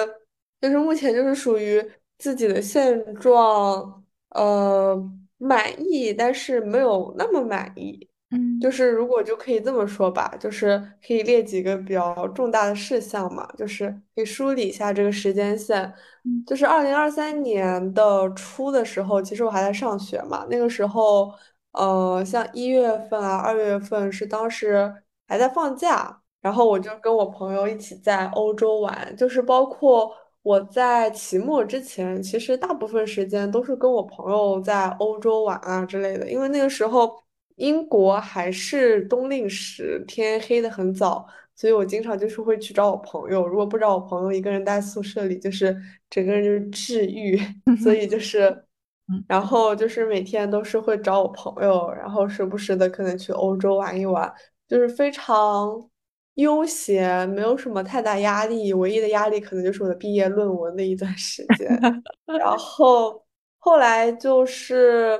[0.61, 1.83] 就是目前就是属于
[2.17, 4.95] 自己的现状，呃，
[5.37, 8.09] 满意，但是没有那么满意。
[8.31, 15.81] 嗯，嗯就是如果就可以这么说吧，就是可以列几个比较重大的事项嘛，就是可以梳理一下这个时间线。
[16.23, 21.31] 嗯就是二零二三年的初的时候，其实我还在上学嘛，那个时候，
[21.71, 24.93] 呃，像一月份啊、二月份是当时
[25.27, 37.11] 还在放假，然后我就跟我朋友一起在欧洲玩，就是包括我在期末之前，其实大部分时间都是跟我朋友在欧洲玩啊之类的，因为那个时候
[37.55, 41.25] 英国还是冬令时，天黑的很早。
[41.55, 45.75] 所以我经常就是会去找我朋友，如果不找我朋友，一个人待宿舍里，就是
[46.11, 47.39] 整个人就是治愈，
[47.81, 48.49] 所以就是，
[49.07, 54.31] 嗯然后就是每天都是会找我朋友，然后时不时的可能去欧洲玩一玩，
[54.67, 55.89] 就是非常
[56.35, 61.67] 悠闲，没有什么太大压力，唯一的压力可能就是我的毕业论文的一段时间。
[62.33, 63.25] 然 后
[63.59, 65.19] 后来就是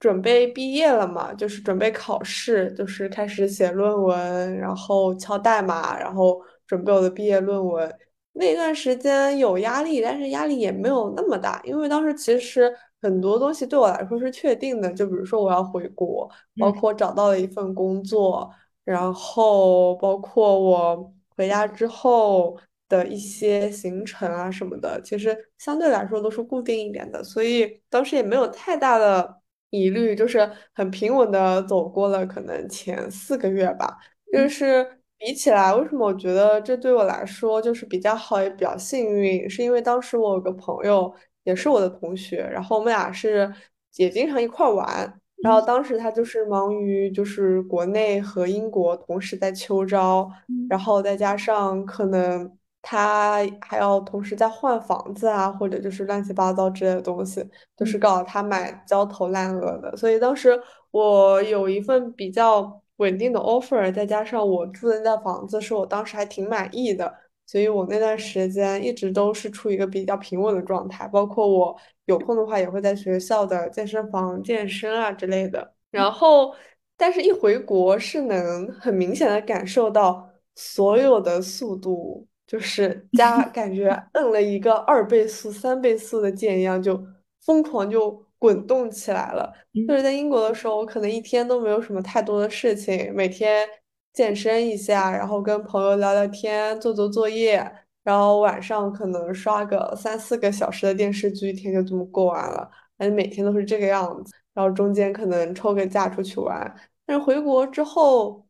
[0.00, 7.94] 准备毕业了嘛，就是准备考试，就是开始写论文，然后敲代码，然后准备我的毕业论文。
[8.32, 18.50] 那段时间有压力，但是压力也没有那么大，因为当时其实很多东西对我来说是确定的，就比如说我要回国，包嗯括找到了一份工作。
[18.84, 33.98] 然后包括我回家之后的一些行程啊什么的，其实相对来说都是固定一点的，所以当时也没有太大的疑虑，就是很平稳的走过了可能前四个月吧。
[34.32, 41.12] 就嗯是比起来，为什么我觉得这对我来说就是比较好，也比较幸运，是因为当时我有个朋友
[41.44, 43.52] 也是我的同学，然后我们俩是
[43.96, 45.20] 也经常一块儿玩。
[45.44, 45.66] 然后嗯。
[45.66, 50.66] 当时他就是忙于就是国内和英国同时在秋招，嗯。
[50.68, 57.44] 然后再加上可能他还要同时在换房子啊，或者就是乱七八糟之类的东西，
[57.76, 58.00] 就是嗯。
[58.00, 59.96] 搞得他买焦头烂额的。
[59.96, 60.58] 所以当时
[60.90, 67.12] 我有一份比较稳定的 offer，再加上我住的那房子是我当时还挺满意的，
[67.46, 71.76] 所以我那段时间一直都是处于一个比较平稳的状态，包括我
[72.06, 75.74] 有空的话也会在学校的健身房健身啊之类的。
[75.90, 76.54] 然后，
[76.96, 87.00] 但是一回国是能很明显的感受到所有的速度，就是加 感觉摁了一个二倍速、三倍速的键一样，就
[87.44, 89.52] 疯狂就滚动起来了。
[89.86, 93.66] 就嗯是在英国的时候，我可能一天都没有什么太多的事情，每天
[94.14, 97.70] 健身一下，然后跟朋友聊聊天，做做作业，
[98.02, 102.70] 然后晚上可能刷个三四个小时的电视剧，一天就这么过完了。
[102.96, 106.74] 反正每天都是这个样子，然后中间可能抽个假出去玩，
[107.04, 108.46] 但是回国之后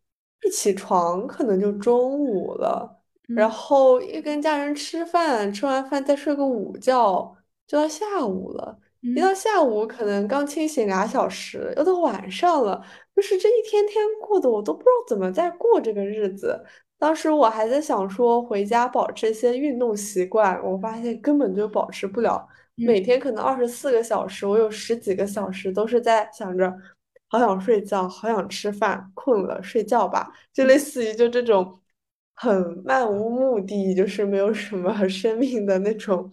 [0.47, 7.35] 一起床可能就中午了，然嗯后一跟家人吃饭，吃完饭再睡个午觉，
[7.67, 8.79] 就到下午了。
[9.01, 12.83] 一嗯到下午可能刚清醒俩小时，又到晚上了，
[13.17, 16.65] 就是这一天天过的，我都不知道怎么在过这个日子。
[16.99, 22.49] 当时我还在想说回家保持一些运动习惯，我发现根本就保持不了。
[22.77, 26.75] 嗯每天可能二十四个小时，我有十几个小时都是在想着，
[27.29, 31.81] 好想睡觉，好想吃饭，困了睡觉吧，就类似于就这种
[32.35, 36.33] 很漫无目的，就是没有什么 生命的那种，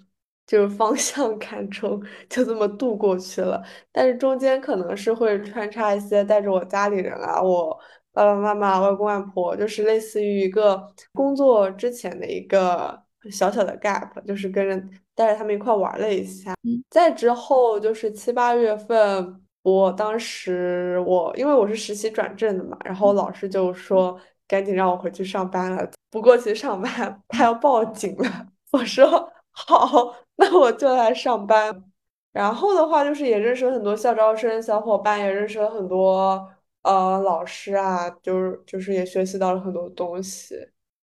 [0.52, 3.64] 就是方向感中，就这么度过去了。
[3.90, 7.80] 但是中间可能是会穿插一些带着我家里人啊，我
[8.12, 16.54] 爸爸妈妈、外公外婆，就是类似于一个工作之前的一个小小的 gap，就是跟着带着他们一块玩了一下。
[16.64, 28.48] 嗯再之后就是七八月份，我当时我因为我是实习转正的嘛，然后老师就说赶紧让我回去上班了，不过去上班他要报警了。
[28.72, 31.84] 我说好， 那我就来上班。
[32.32, 36.50] 然后的话，就是也认识了很多校招生小伙伴，也认识了很多
[36.84, 40.56] 呃老师啊，就是就是也学习到了很多东西。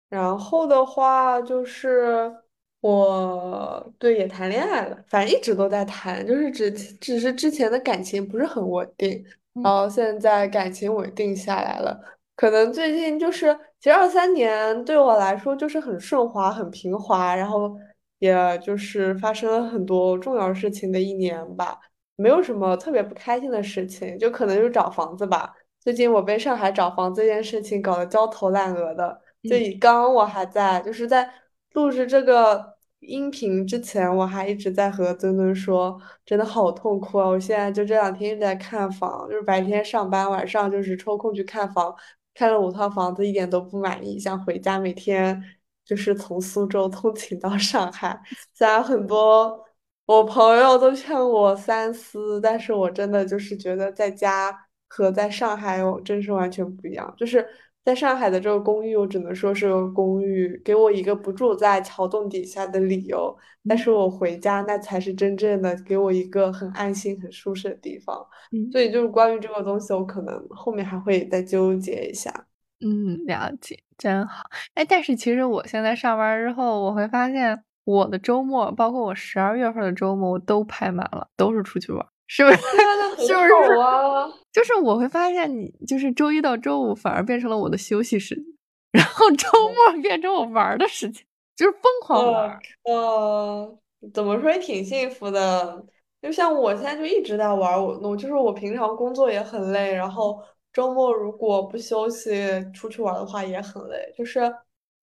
[0.09, 2.31] 然后的话就是
[2.81, 11.97] 我对也谈恋爱了，反正一直都在谈，就是只只是之前的感情不是很稳定，然嗯后现在感情稳定下来了。
[12.35, 17.75] 可能最近就是，其实二三年对我来说就是很顺滑、很平滑，然后
[18.23, 21.77] 也就是发生了很多重要事情的一年吧，
[22.15, 25.53] 没有什么特别不开心的事情，就可能就是找房子吧。
[25.81, 31.29] 最近我被上海找房子这件事情搞得焦头烂额的，就嗯以刚我还在，就是在
[31.73, 37.27] 录制这个音频之前，我还一直在和墩墩说，真的好痛苦啊！
[37.27, 41.93] 我现在就这两天一直在看房，就是白天上班，晚上就是抽空去看房。
[42.33, 45.43] 看了五套房子，一点都不满意，想回家，每天
[45.85, 48.19] 就是从苏州通勤到上海。
[48.53, 49.63] 虽然很多
[50.05, 54.57] 我朋友都劝我三思，但是我真的就是觉得在家
[54.87, 57.13] 和在上海我，真是完全不一样。
[57.17, 57.45] 就是
[57.83, 63.35] 在上海的这个公寓，我只能说是个公寓，给我一个不住在桥洞底下的理由。
[63.67, 68.25] 但嗯是我回家，那才是真正的给我一个很安心、很舒适的地方。
[68.51, 72.47] 嗯所以就是关于这个东西，我可能后面还会再纠结一下。
[72.79, 74.43] 嗯，了解，真好。
[74.73, 82.57] 哎，但是其实我现在上班之后，我会发现我的周末，包括我十二月份的周末，我都排满了，都是出去玩，是不是？
[83.27, 83.79] 是不是？
[83.79, 84.31] 好啊。
[84.51, 88.43] 就是我会发现你，就是周一到周五反而变成了我的休息时间，
[88.91, 91.23] 然后周末变成我玩儿的时间，
[91.55, 92.59] 就是疯狂玩。
[92.83, 93.77] 呃，
[94.13, 95.83] 怎么说也挺幸福的。
[96.21, 100.41] 就像我现在就一直在玩，我我就是我平常工作也很累，然后
[100.73, 102.33] 周末如果不休息
[102.73, 104.11] 出去玩的话也很累。
[104.17, 104.39] 就是，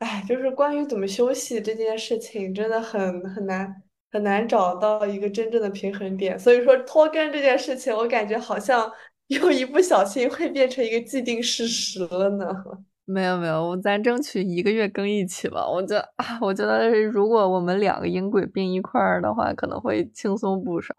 [0.01, 6.39] 哎，就是关于怎么休息这件事情，真的很很难很难找到一个真正的平衡点。
[6.39, 8.91] 所以说拖更这件事情，我感觉好像
[9.29, 12.47] 又一不小心会变成一个既定事实了呢。
[13.07, 15.69] 没有没有，咱争取一个月更一期吧。
[15.69, 20.95] 我觉得啊， 我觉得如果我们两个音轨并一块儿的话，可能会轻松不少。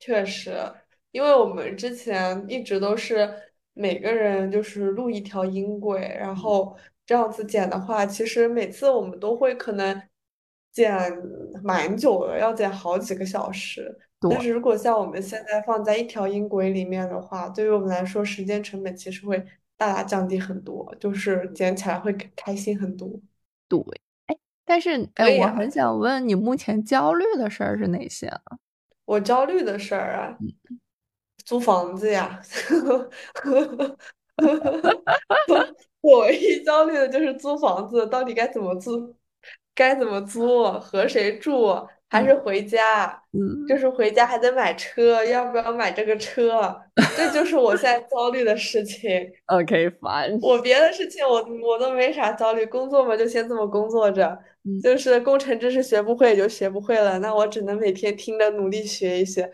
[0.00, 0.56] 确实，
[1.12, 3.32] 因为我们之前一直都是
[3.74, 10.02] 每个人就是录一条音轨，然后这样子剪的话，其实每次我们都会可能
[10.72, 10.92] 剪
[11.62, 13.98] 蛮久的，要剪好几个小时。
[14.30, 19.36] 但，是如果像我们现在放在一条音轨里面的话，对于我们来说，时间成本其实会
[19.76, 23.10] 大大降低很多，就是剪起来会开开心很多。
[23.68, 23.80] 对，
[24.26, 25.08] 哎，但是
[25.40, 28.40] 我很想问你目前焦虑的事儿是哪些啊？
[29.04, 30.38] 我焦虑的事儿啊。
[31.44, 32.40] 租房子呀，
[36.00, 39.14] 我唯一焦虑的就是租房子，到底该怎么租，
[39.74, 41.74] 该怎么租，和谁住，
[42.08, 43.20] 还是嗯回家？
[43.66, 46.74] 就嗯是回家还得买车，要不要买这个车？
[47.16, 49.10] 这就是我现在焦虑的事情。
[49.46, 59.50] OK fine，我别的事情我我都没啥焦虑，工作嘛就先这么工作着，嗯就是工程知识学不会也就学不会了，那我只能每天听着努力学一学。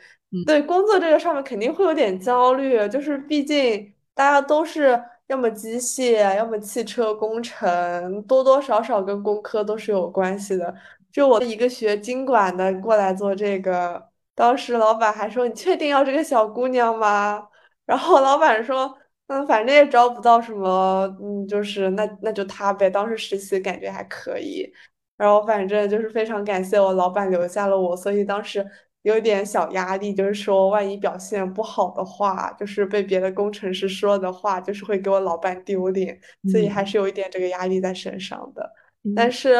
[0.46, 10.74] 对，工作这个上面肯定会有点焦虑，就是毕竟大家都是要么机械，要么汽车工程，多多少少跟工科都是有关系的。
[11.12, 17.48] 就我一个学经管的过来做这个，当时老板还说：“你确定要这个小姑娘吗？”
[17.86, 18.96] 然后老板说。
[19.32, 22.90] 嗯，反正也招不到什么，嗯，就是那那就他呗。
[22.90, 24.68] 当时实习感觉还可以，
[25.16, 28.66] 然后反正就是非常感谢我老板留下了我，所以当时
[29.02, 36.18] 有点小压力，就是说万一表现不好的话，就是被别的工程师说的话，就是会给我老板丢脸，
[36.50, 38.70] 所以还嗯是有一点这个压力在身上的。
[39.14, 39.56] 但嗯是，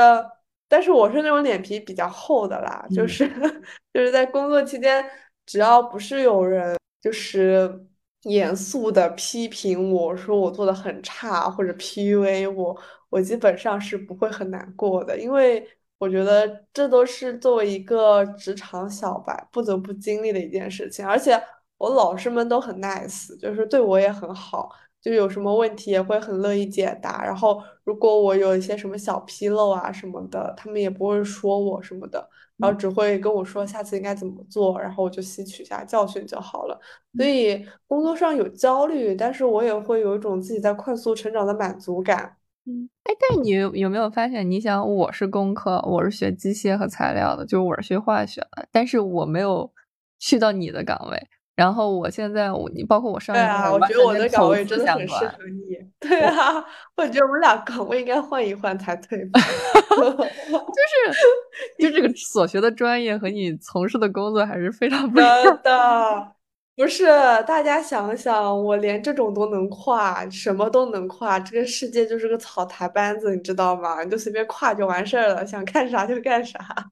[0.68, 3.28] 但是我是那种脸皮比较厚的啦，就嗯是
[3.93, 5.05] 就是在工作期间，
[5.47, 6.76] 只要不是有人。
[7.01, 7.86] 就是
[8.24, 12.78] 严肃的批评我说我做的很差，或者 PUA 我，
[13.09, 15.66] 我基本上是不会很难过的，因为
[16.01, 21.38] 我觉得这都是作为一个职场小白不得不经历的一件事情，而且
[21.76, 24.70] 我老师们都很 nice，就是对我也很好，
[25.03, 32.28] 就有什么问题也会很乐意解答，然后如果我有一些什么小纰漏啊什么的，他们也不会说我什么的。
[32.57, 36.78] 然后只会跟我说下次应该怎么做，然后我就吸取一下教训就好了。
[37.16, 42.36] 所嗯以工作上有焦虑，但是我也会有一种自己在快速成长的满足感。
[42.67, 44.49] 嗯，哎，但你有有没有发现？
[44.51, 49.73] 你想，我是工科，我是学机械和材料的，就是我是学化学的，但是我没有
[50.19, 51.29] 去到你的岗位。
[51.57, 53.35] 然后我现在，我你包括我上
[53.73, 55.15] 我觉得我的岗位真的很适。
[55.15, 55.77] 合你。
[56.01, 56.65] 对啊，
[56.97, 59.41] 我觉得我们俩岗位应该换一换才对吧？
[60.01, 65.61] 就是就这个 所学的专业和你从事的工作还是非常不一样。
[65.63, 66.33] 的，
[66.77, 67.05] 不是，
[67.47, 74.03] 大家想想，我连这种都能跨，什么都能跨，这个世界就是个草台班子，你知道吗？
[74.03, 76.59] 你就随便跨就完事儿了，想干啥就干啥。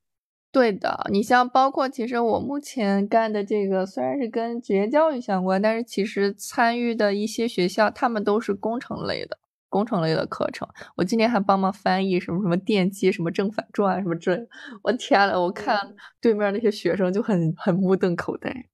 [0.53, 10.67] 对的，你像包括其实我目前干的这个虽然是跟职业教育相关，但是其实参与的一些学校，他们都是工程类的，工程类的课程。
[10.97, 14.49] 我今年还帮忙翻译什么什么电机、什么正反转什么之类的。
[14.83, 18.69] 我天呐，我看嗯，对面那些学生就很很目瞪口呆。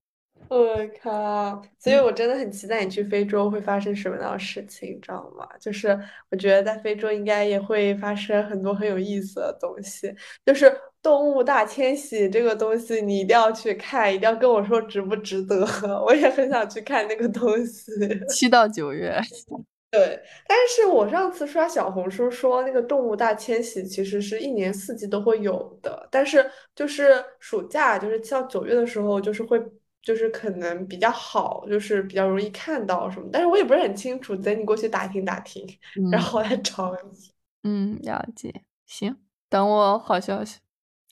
[0.54, 1.60] 我靠！
[1.78, 5.48] 所以嗯我真的很期待你去非洲会发生什么样的事情，你知道吗？
[5.60, 5.98] 就是
[6.30, 10.14] 我觉得在非洲应该也会发生很多很有意思的东西，
[10.46, 15.66] 就是动物大迁徙这个东西，你一定要去看，一定要跟我说值不值得。
[16.06, 17.90] 我也很想去看那个东西。
[18.28, 19.18] 七到九月，
[19.90, 29.60] 对，但是我上次刷小红书说，那个动物大迁徙其实是一年四季都会有的，但是就是暑假，就是七到九月的时候，就是会
[30.04, 35.66] 就是可能比较好，就是比较容易看到什么，但是我也不是很清楚，等你过去打听打听，
[36.12, 37.30] 然嗯后来找你。
[37.62, 38.52] 嗯，了解。
[38.86, 39.16] 行，
[39.48, 40.60] 等我好消息，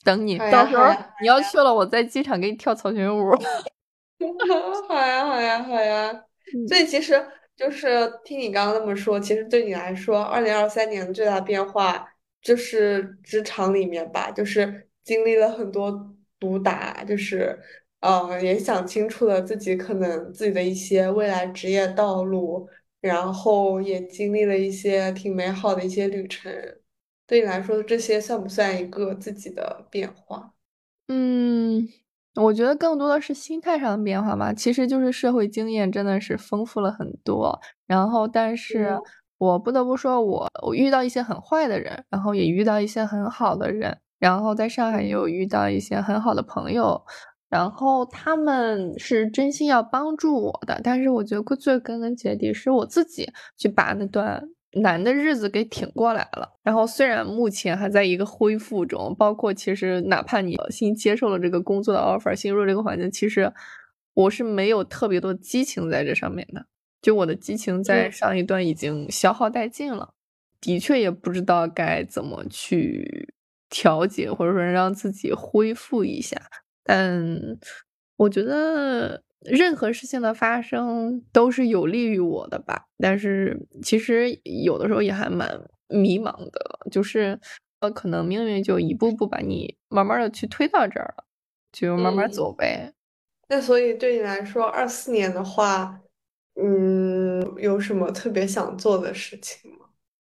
[0.05, 0.85] 等你，到时候
[1.23, 3.31] 你要去了，我在机场给你跳草裙舞。
[4.89, 6.13] 好呀，好呀，好呀。
[6.69, 7.27] 所嗯以其实
[7.57, 12.07] 就是听你刚刚那么说，其实对你来说，二零二三年的最大变化
[12.43, 17.59] 就是职场里面吧，就是经历了很多毒打，就是
[18.03, 22.69] 呃也想清楚了自己可能自己的一些未来职业道路，
[23.01, 26.53] 然后也经历了一些挺美好的一些旅程。
[27.27, 30.53] 对你来说，这些算不算一个自己的变化？
[31.09, 31.89] 嗯，
[32.35, 34.53] 我觉得更多的是心态上的变化吧。
[34.53, 39.03] 其实就是社会经验真的是丰富了很多，然后但是嗯
[39.39, 47.03] 我不得不说我，我遇到一些很坏的人，然后也遇到一些很好的人，然后在上海也有遇到一些很好的朋友，
[47.53, 54.43] 然后他们是真心要帮助我的，但是我觉得最根根结底是我自己去把那段
[54.81, 56.49] 难的日子给挺过来了。
[56.63, 63.53] 然后虽然目前还在一个恢复中，包括其实哪怕你新接受了这个工作的 offer，新入这个环境，其实
[64.15, 66.65] 我是没有特别多激情在这上面的。
[67.03, 70.15] 就我的激情在嗯上一段已经消耗殆尽了，
[70.59, 73.35] 的确也不知道该怎么去
[73.69, 76.41] 调节，或者说让自己恢复一下。
[76.85, 77.39] 但
[78.17, 82.87] 我觉得任何事情的发生都是有利于我的吧。
[82.99, 84.31] 但是其实
[84.65, 85.49] 有的时候也还蛮
[85.89, 87.39] 迷茫的，就是
[87.81, 91.25] 呃，可能命运就一步步把你慢慢的去推到这儿了，
[91.73, 92.93] 就慢慢嗯走呗。
[93.49, 96.01] 那所以对你来说，二四年的话，
[96.55, 99.87] 嗯，有什么特别想做的事情吗？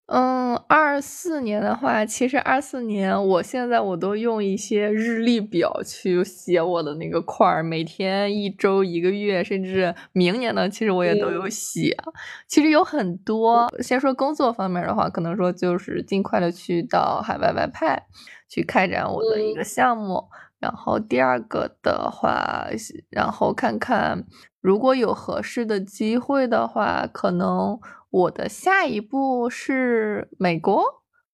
[0.08, 11.94] 嗯，二四年的话，其实二四年，我现在我都用一些日历表去写我的那个块儿，每天、一周、一个月，甚至明年呢，其实我也都有嗯写。
[12.46, 18.06] 其实有很多，先说工作方面的话，可能说就是尽快的去到海外外派，
[18.48, 20.24] 去开展我的一个项目。
[20.58, 22.66] 然后第二个的话，
[23.10, 24.24] 然后看看
[24.62, 27.78] 如果有合适的机会的话，可能
[28.10, 30.82] 我的下一步是美国，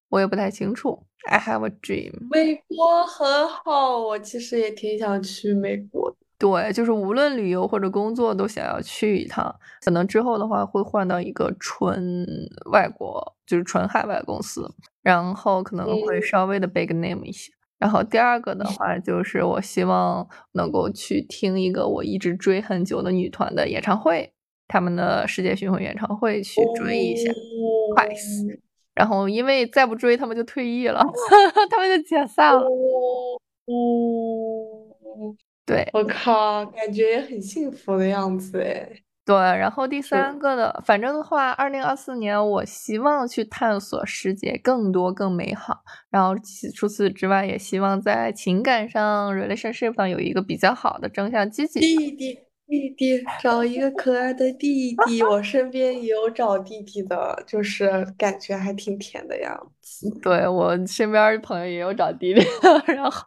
[0.08, 1.06] 我也不太清楚。
[1.26, 2.12] I have a dream。
[2.30, 6.16] 美国很好，我其实也挺想去美国的。
[6.36, 9.54] 对，就是无论旅游或者工作都想要去一趟。
[9.82, 12.26] 可能之后的话会换到一个纯
[12.70, 14.68] 外国，就是纯海外公司，
[15.00, 17.52] 然后可能会嗯稍微的 big name 一些。
[17.78, 24.32] 然后第二个的话，就是我希望能够去听一个我一直追很久的女团的演唱会，
[24.68, 27.30] 他们的世界巡回演唱会去追一下。
[27.32, 28.58] Twice
[28.94, 31.04] 然后因为再不追，他们就退役了，
[31.70, 32.60] 他们就解散了。
[32.60, 35.34] 哦哦，
[35.66, 39.02] 对我靠，感觉也很幸福的样子诶。
[39.26, 45.78] 对，然后第三个的，反正的话，二零二四年我希望去探索世界更多更美好。
[46.10, 51.80] 然后其除此之外，也希望在情感上 relationship 上有一个比较好的正向积极。
[51.80, 55.22] 弟弟，弟弟，找一个可爱的弟弟。
[55.22, 60.10] 我身边也有找弟弟的，就是感觉还挺甜的样子。
[60.22, 63.26] 对我身边朋友也有找弟弟的， 然后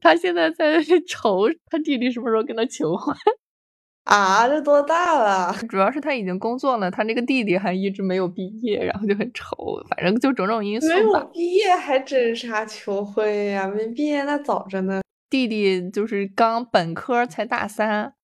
[0.00, 3.16] 他现在在愁他弟弟什么时候跟他求婚。
[4.04, 5.54] 啊，这多大了？
[5.68, 9.54] 主要是他已经工作了，他那个弟弟还一直没有毕业，然后就很愁，
[9.90, 11.28] 反正就种种因素没有吧。
[11.30, 13.68] 毕业还整啥求婚呀？
[13.68, 15.02] 没毕业那早着呢。
[15.28, 18.14] 弟弟就是刚本科才大三，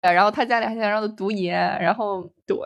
[0.00, 2.56] 然后他家里还想让他读研，然后对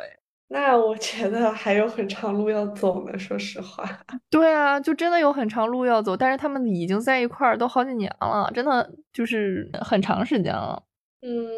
[0.49, 3.83] 那我觉得还有很长路要走呢，说实话。
[4.31, 10.81] 对啊，就真的有很长路要走，但是他们已经在一块儿都好几年了，真的就是很长时间了。
[11.23, 11.49] 嗯，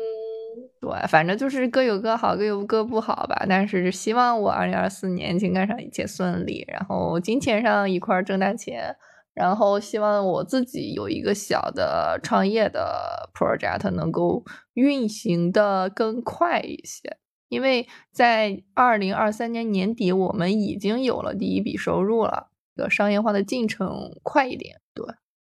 [0.81, 3.45] 对，反正就是各有各好，各有各不好吧。
[3.49, 8.97] 但是希望我二零二四年情感上一切顺利，然后金钱上一块儿挣大钱，
[9.37, 17.19] 然后希望我自己有一个小的创业的 project 能够运行的更快一些。
[17.49, 24.81] 因为在二零二三年年底，我们已经有了第一笔收入了，这个商业化的进程快一点。
[24.95, 25.07] 对，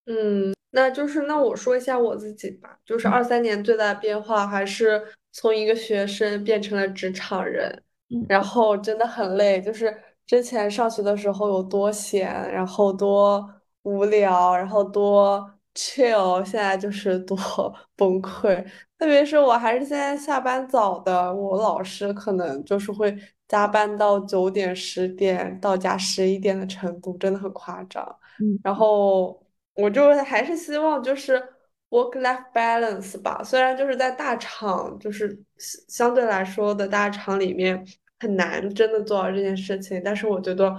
[0.07, 5.03] 嗯，那就是那我说一下我自己吧，就是嗯二三年最大的变化还是
[5.33, 9.95] 从一个学生变成了职场人，嗯然后真的很累，就是
[10.27, 13.47] 之前上学的时候有多闲，然后多
[13.83, 17.37] 无聊，然后多 chill，现在就是多
[17.97, 18.65] 崩溃。
[18.99, 23.17] 特别是我还是现在下班早的，我老师可能就是会
[23.49, 28.05] 加班到九点、十点，到家十一点的程度，真的很夸张。
[28.39, 31.43] 嗯然后我就还是希望，就是
[31.91, 33.43] work-life balance 吧。
[33.43, 35.29] 虽然就是在大厂，就是
[35.59, 37.85] 相相对来说的大厂里面
[38.21, 40.73] 很难真的做到这件事情，但是我觉得，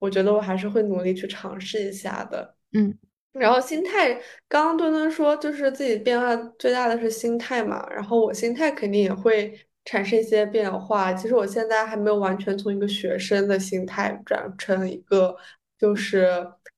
[0.00, 2.56] 我觉得我还是会努力去尝试一下的。
[2.72, 2.92] 嗯
[3.32, 4.12] 然后心态，
[4.48, 11.12] 刚刚墩墩说就是自己变化最大的是心态嘛，然后我心态肯定也会产生一些变化。
[11.12, 15.36] 其实我现在还没有完全从一个学生的心态转成一个
[15.78, 16.28] 就是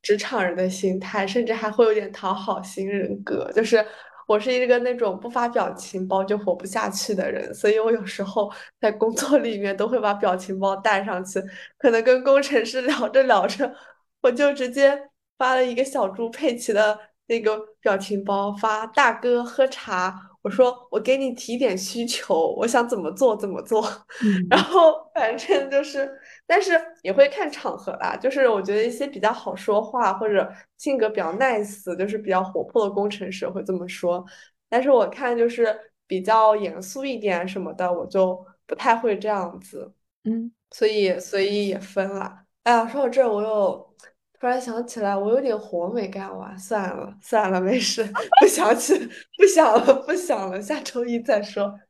[0.03, 3.83] 职场人的心态，甚至还会有点讨好型人格，就是
[4.27, 8.51] 我是一个那种不发表情包就活不下去的人，所以我有时候
[8.81, 11.43] 在工作里面都会把表情包带上去，
[11.79, 13.75] 可能跟工程师聊着聊着。
[14.20, 14.97] 我就直接
[15.37, 23.83] 发了一个小猪佩奇的那个表情包，发大哥喝茶，我说我给你提点需求，我想怎么做怎么做，
[24.49, 26.09] 然嗯后反正就是，
[26.53, 34.22] 但是也会看场合啦，就是我觉得一些比较好说话或者性格比较 nice，就是比较活泼的工程师会这么说，
[34.68, 35.74] 但是我看就是
[36.07, 39.94] 比较严肃一点什么的，我就不太会这样子，
[40.24, 42.44] 嗯所以所以也分了。
[42.64, 43.94] 哎呀，说到这儿，我又
[44.38, 48.05] 突然想起来，我有点活没干完，算了算了，没事，
[48.42, 48.94] 不想起，
[49.38, 51.80] 不想了，不想了，下周一再说，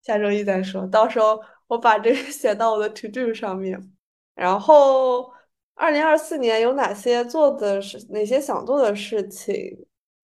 [0.00, 3.92] 下周一再说，到时候我把这个写到我的 to do 上面。
[4.34, 5.30] 然后，
[5.74, 9.54] 二零二四年有哪些做的事，哪些想做的事情？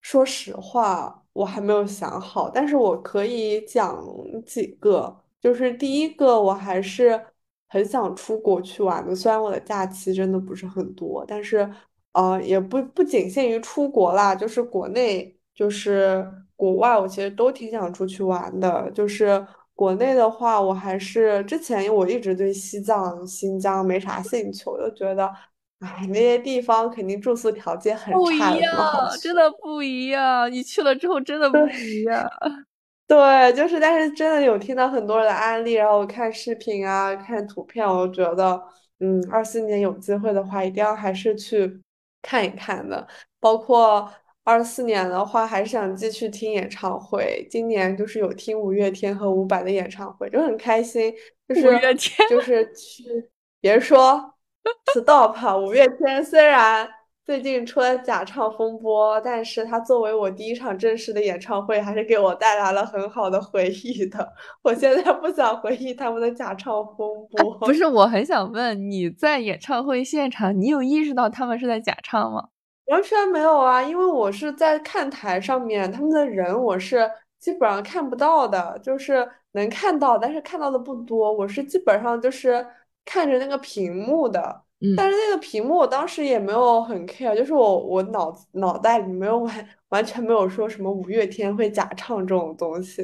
[0.01, 4.03] 说实话，我还没有想好，但是我可以讲
[4.47, 5.17] 几个。
[5.41, 7.21] 就是第一个，我还是
[7.69, 9.15] 很想出国去玩的。
[9.15, 11.69] 虽然我的假期真的不是很多，但是
[12.13, 18.91] 呃，也不不仅限于出国啦，就是国内，就是国外，我其实都挺想出去玩的。
[18.93, 19.47] 就是
[19.79, 25.25] 国内的话，我还是之前我一直对西藏、新疆没啥兴趣，我就觉得，
[25.79, 28.77] 哎，那些地方肯定住宿条件很差，不一样？
[29.23, 30.51] 真的不一样。
[30.51, 32.29] 你去了之后真的不一样。
[33.07, 38.61] 对，就是，但是真的有听到很多人的案例，然后我看视频啊，看图片，我就觉得，
[38.99, 41.81] 嗯，二四年有机会的话，一定要还是去
[42.21, 43.07] 看一看的。
[43.39, 44.13] 包括
[44.49, 47.47] 二四年的话，还是想继续听演唱会。
[47.51, 51.13] 今年就是有听五月天和伍佰的演唱会，就很开心。
[51.47, 53.05] 就是五月天，就是去，
[53.61, 54.35] 别说
[54.95, 56.89] stop，五月天虽然。
[57.27, 64.27] 最近出了假唱风波，但是他作为我第一场正式的演唱会，还是给我带来了很好的回忆的。
[64.63, 72.49] 我现在不想回忆他们的假唱风波，不，是，我很想问你在演唱会现场，你有意识到他们是在假唱吗？
[72.89, 81.33] 完全没有啊，因为我是在看台上面，他们的人我是基本上看不到的，就是能看到，但是看到的不多。
[81.33, 82.67] 我是基本上就是
[83.05, 84.63] 看着那个屏幕的。
[84.81, 93.03] 嗯但是那个屏幕我当时也没有很 care，就是我我脑子脑袋里没有完完全没有说什么五月天会假唱这种东西，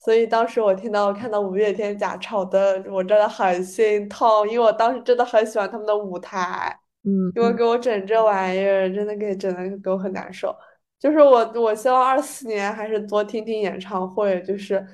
[0.00, 6.80] 所以当时我听到看到五月天假唱的，我真的很心痛，因为我当时真的很喜欢他们的舞台，
[7.34, 10.54] 因为嗯嗯给我整这玩意儿真的给整的给我很难受。
[10.98, 14.86] 就是我我希望二四年还是多听听演唱会，就是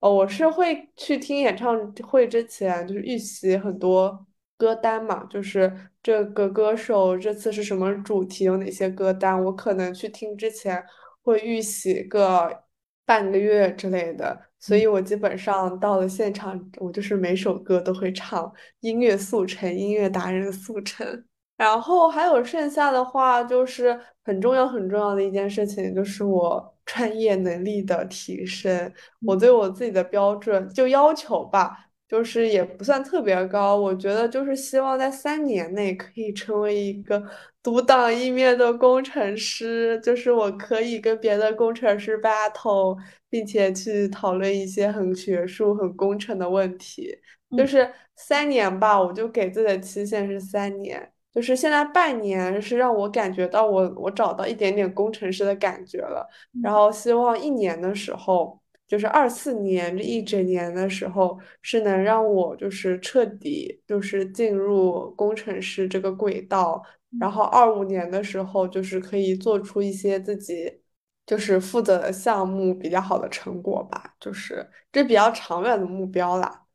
[0.00, 10.82] 哦，我是会去听演唱会之前就是预习很多歌单嘛，就是这个歌手这次是什么主题，有哪些歌单，我可能去听之前
[11.22, 12.62] 会预习个
[13.04, 21.25] 半个月之类的，所嗯以我基本上到了现场，我就是每首歌都会唱，音乐速成，音乐达人速成。
[21.56, 28.92] 然后还有剩下的话，就是很重要很重要的一件事情，就是我专业能力的提升。
[29.24, 33.76] 我嗯对我自己的标准就要求吧，就是也不算特别高。
[33.76, 37.22] 我觉得就是希望在三年内可以成为一个
[37.62, 42.96] 独当一面的工程师，就是我可以跟别的工程师 battle，
[43.30, 47.16] 并且去讨论一些很学术、很工程的问题。
[47.56, 51.12] 就嗯是三年吧，我就给自己的期限是三年。
[51.36, 56.26] 就是现在半年是让我感觉到我我找到一点点工程师的感觉了，
[56.62, 56.74] 然嗯。
[56.74, 58.58] 后希望一年的时候，
[58.88, 66.82] 就是二四年这一整年的时候，是能让我就是彻底就是进入工程师这个轨道，
[67.18, 70.80] 然后二五年的时候就是可以做出一些自己
[71.26, 76.65] 就是负责的项目比较好的成果吧，就是这比较长远的目标啦。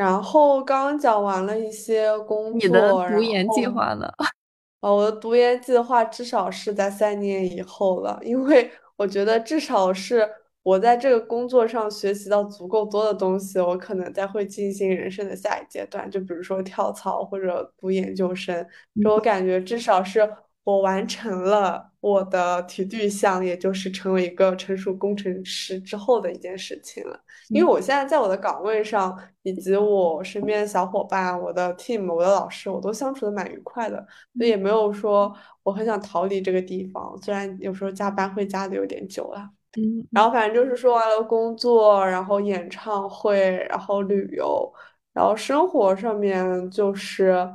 [0.00, 3.74] 然后刚刚讲完了一些工你的读研计后。
[3.74, 4.06] 划呢？
[4.16, 4.26] 啊，
[4.90, 10.26] 我的读研计划至少是在三年以后了，因为我觉得至少是
[10.62, 18.66] 我在这个工作上学习到足够多的东西，我可能才会进行人生的下一阶段，就比如说跳槽或者读研究生，
[19.02, 20.26] 就我感觉至少是
[20.70, 27.20] 我完成了我的 to do 项，也就是成为一个成熟工程师之后的一件事情了。
[27.48, 33.96] 因为嗯我现在在我的岗位上，以及我身边的小伙伴、我的 team、我的老师，我都相处的蛮愉快的，
[34.36, 37.16] 所以嗯也没有说我很想逃离这个地方。
[37.22, 39.50] 虽然有时候加班会加的有点久了。
[39.76, 44.72] 嗯嗯然后反正就是说完了工作，然后演唱会，然后旅游，
[45.12, 47.48] 然后生活上面就是，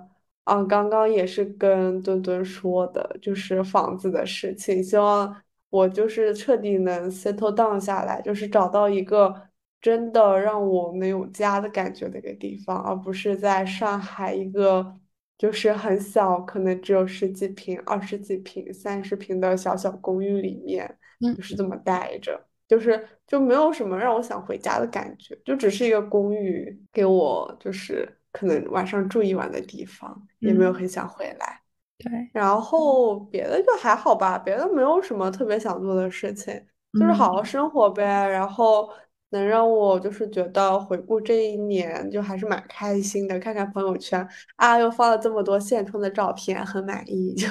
[0.45, 5.35] 嗯，刚刚也是跟墩墩说的，就是房子的事情，希望
[5.69, 9.49] 我就是彻底能 settle down 下来，就是找到一个
[9.81, 14.95] 真的让我能有家的感觉的一个地方，而不是在上海一个
[15.37, 20.97] 就是很小，可能只有十几平、二十几平、三十平的小小公寓里面。
[21.21, 22.37] 嗯就是这么待着，
[22.67, 28.05] 就是就没有什么让我想回家的感觉，就只是一个公寓，给我就是
[28.35, 31.61] 可能晚上住一晚的地方，也没有嗯，很想回来。
[31.97, 36.53] 对，然后别的就还好吧，别的没有什么特别想做的事情，
[36.99, 38.03] 就是好好嗯生活呗。
[38.27, 38.89] 然后
[39.29, 44.27] 能让我就是觉得回顾这一年就还是蛮开心的，看看朋友圈
[44.57, 47.47] 啊，又发了这么多现充的照片，很满意， 就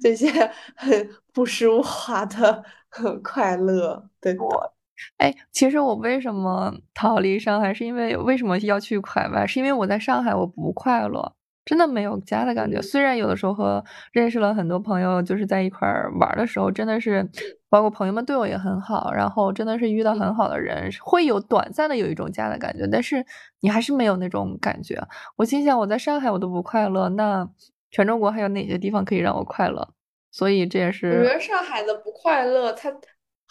[0.00, 0.30] 这些
[0.76, 4.08] 很朴实无华的 很快乐。
[4.20, 4.72] 对的，
[5.18, 9.46] 哎，其实我为什么逃离上海，是因为为什么要去海外？
[9.46, 11.32] 是因为我在上海我不快乐，
[11.64, 12.78] 真的没有家的感觉。
[12.78, 17.28] 嗯虽然有的时候和认识了很多朋友，就是在一块儿玩儿的时候，真的是，
[17.68, 23.24] 包括朋友们对我也很好，然后真的是遇到很好的人，会有短暂的有一种家的感觉，但是
[23.60, 25.00] 你还是没有那种感觉。
[25.36, 27.48] 我心想，我在上海我都不快乐，那
[27.90, 29.88] 全中国还有哪些地方可以让我快乐？
[30.30, 32.90] 所以这也是我觉得上海的不快乐，它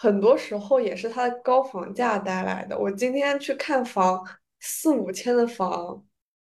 [0.02, 2.76] 很多时候也是它的高房价带来的。
[2.76, 4.20] 我今天去看房，
[4.60, 6.04] 四五千的房，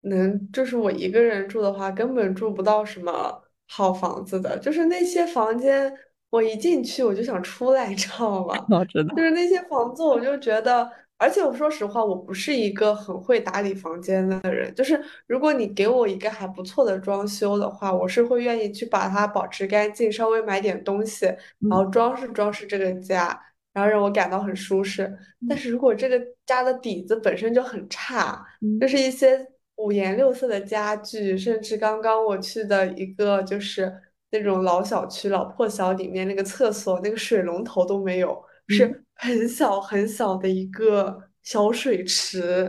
[0.02, 4.58] 能就是我一个人住的话，根本住不到什么好房子的。
[4.58, 5.90] 就是那些房间，
[6.28, 8.54] 我一进去我就想出来，你知道吗？
[8.68, 10.86] 我知道，就是那些房子，我就觉得，
[11.18, 14.72] 而且我说实话，我不是一个很会打理房间的人。
[14.74, 23.38] 就是如果你给我一个还不错的装修的话，我是会愿意去把它保持干净，稍微买点东西，然后嗯装饰装饰这个家，
[23.72, 25.12] 然后让我感到很舒适。
[25.48, 28.40] 但嗯是如果这个家的底子本身就很差，
[28.80, 29.44] 就嗯是一些
[29.76, 33.92] 五颜六色的家具，甚至刚刚我去的一个就是
[34.30, 38.30] 那种老小区、老破小里面那个厕所，那个水龙头都没有。
[38.68, 42.64] 嗯是很小很小的一个小水池，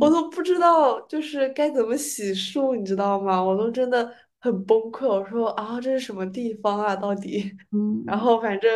[0.00, 3.42] 我嗯都不知道就是该怎么洗漱，你知道吗？
[3.42, 5.06] 我都真的很崩溃。
[5.06, 6.96] 我说啊，这是什么地方啊？
[6.96, 7.52] 到底？
[8.06, 8.70] 然嗯后反正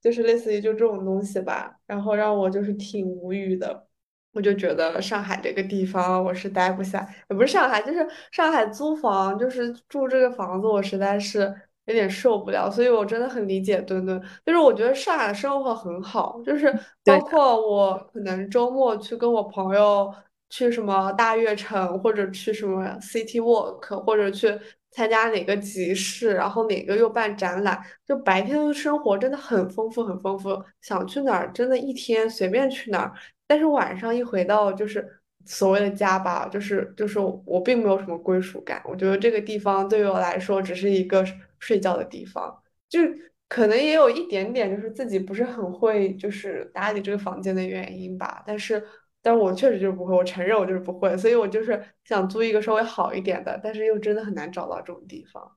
[0.00, 3.86] 就是类似于就这种东西吧，然后让我就是挺无语的。
[4.32, 11.52] 我就觉得上海这个地方我是待不下，也不是上海，就是上海租房，就是住这个房子，我实在是
[11.90, 14.20] 有点受不了，所以我真的很理解墩墩。
[14.46, 16.72] 就是我觉得上海的生活很好，就是
[17.04, 20.12] 包括我可能周末去跟我朋友
[20.48, 24.56] 去什么大悦城，或者去什么 City Walk，或者去
[24.92, 33.12] 参加哪个集市，然后哪个又办展览，就白天的生活真的很丰富，很丰富，想去哪儿真的一天随便去哪儿。
[33.46, 41.24] 但是晚上一回到就是所谓的家吧，就是就是我并没有什么归属感，我觉得这个地方对于我来说只是一个
[41.58, 42.56] 睡觉的地方。
[42.88, 42.98] 就
[43.48, 48.42] 可能也有一点点，就是自己不是很会，就是打理这个房间的原因吧。
[48.46, 48.84] 但是，
[49.22, 55.50] 但是我确实就是不会，我承认我就是不会，所以我就是想租一个稍微好一点的，但是又真的很难找到这种地方。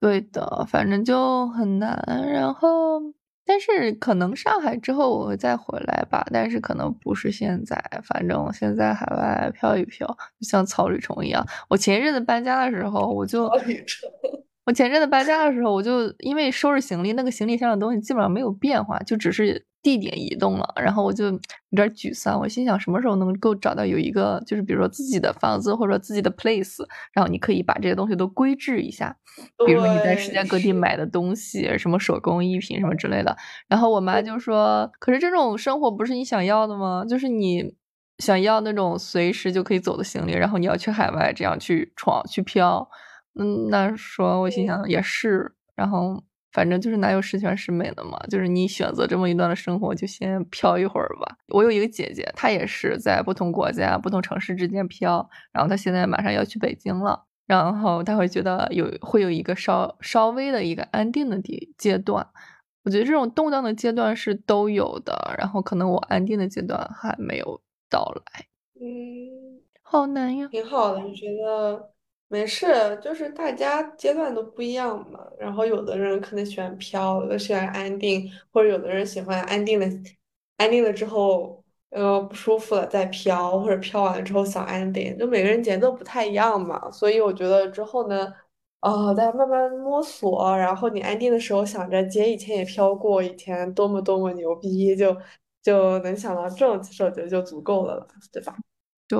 [0.00, 1.96] 对的，反正就很难。
[2.32, 3.00] 然后，
[3.44, 7.76] 但是可能上海之后我会再回来吧，但是可能不是现在。
[8.04, 10.06] 反正我现在海外漂一漂，
[10.40, 11.44] 就像草履虫一样。
[11.68, 14.08] 我前一阵子搬家的时候，我就草履虫，
[14.64, 21.32] 我前阵子搬家的时候，我就因为收拾行李，那个行李箱的东西基本上没有变化，就只是地点移动了，然后我就有
[21.70, 22.38] 点沮丧。
[22.38, 29.16] 我心想，什么时候能够找到有一个，就是比如说自己的房子或者自己的 place，然后你可以把这些东西都规制一下，
[29.66, 33.36] 比如说你在世界，各地，买的东西，什么手工艺品什么之类的。
[33.68, 37.04] 然后我妈就说：“可是这种生活不是你想要的吗？
[37.08, 37.74] 就是你
[38.18, 42.88] 想要那种随时就可以走的行李，然后你要去海外这样去闯去飘。”
[43.36, 46.22] 嗯，那说我心嗯想也是，然后
[46.52, 51.36] 反正就是哪有十全十美的嘛，就是你选择这么一段的生活，就先飘一会儿吧。
[51.48, 62.26] 我有一个姐姐，她也是在不同国家、不同城市之间飘，然后她现在马上要去北京了，然后她会觉得有会有一个稍稍微的一个安定的地阶段。
[62.84, 68.46] 我觉得这种动荡的阶段是都有的，然后可能我安定的阶段还没有到来，
[68.80, 69.62] 嗯。
[69.82, 70.50] 好难呀。
[70.50, 71.91] 挺好的，我觉得
[72.32, 72.66] 没事，
[73.02, 75.20] 就是大家阶段都不一样嘛。
[75.38, 79.86] 然后有的人可能喜欢飘，有的喜欢安定，或者有的人喜欢安定的，
[80.56, 86.90] 安定了之后，呃，不舒服了再飘，或者飘完了之后想安定，就每个人节奏不太一样嘛。
[86.90, 88.32] 所以我觉得之后呢，
[88.80, 95.14] 呃，大家慢慢摸索，然后你安定的时候想着姐以前也飘过，以前多么多么牛逼，就
[95.62, 98.56] 就能想到这种，其实我觉得就足够了，对吧？
[99.06, 99.18] 对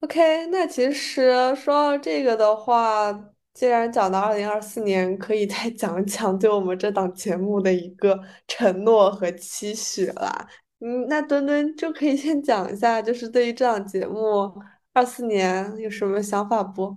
[0.00, 3.12] ，OK，那其实说到这个的话，
[3.54, 10.48] 既然讲到二零二四年，可以再 讲一讲对我们这档节目的一个承诺和期许啦。
[10.80, 14.52] 嗯，那墩墩就可以先讲一下，就是对于这档节目
[14.92, 16.96] 二四年有什么想法不？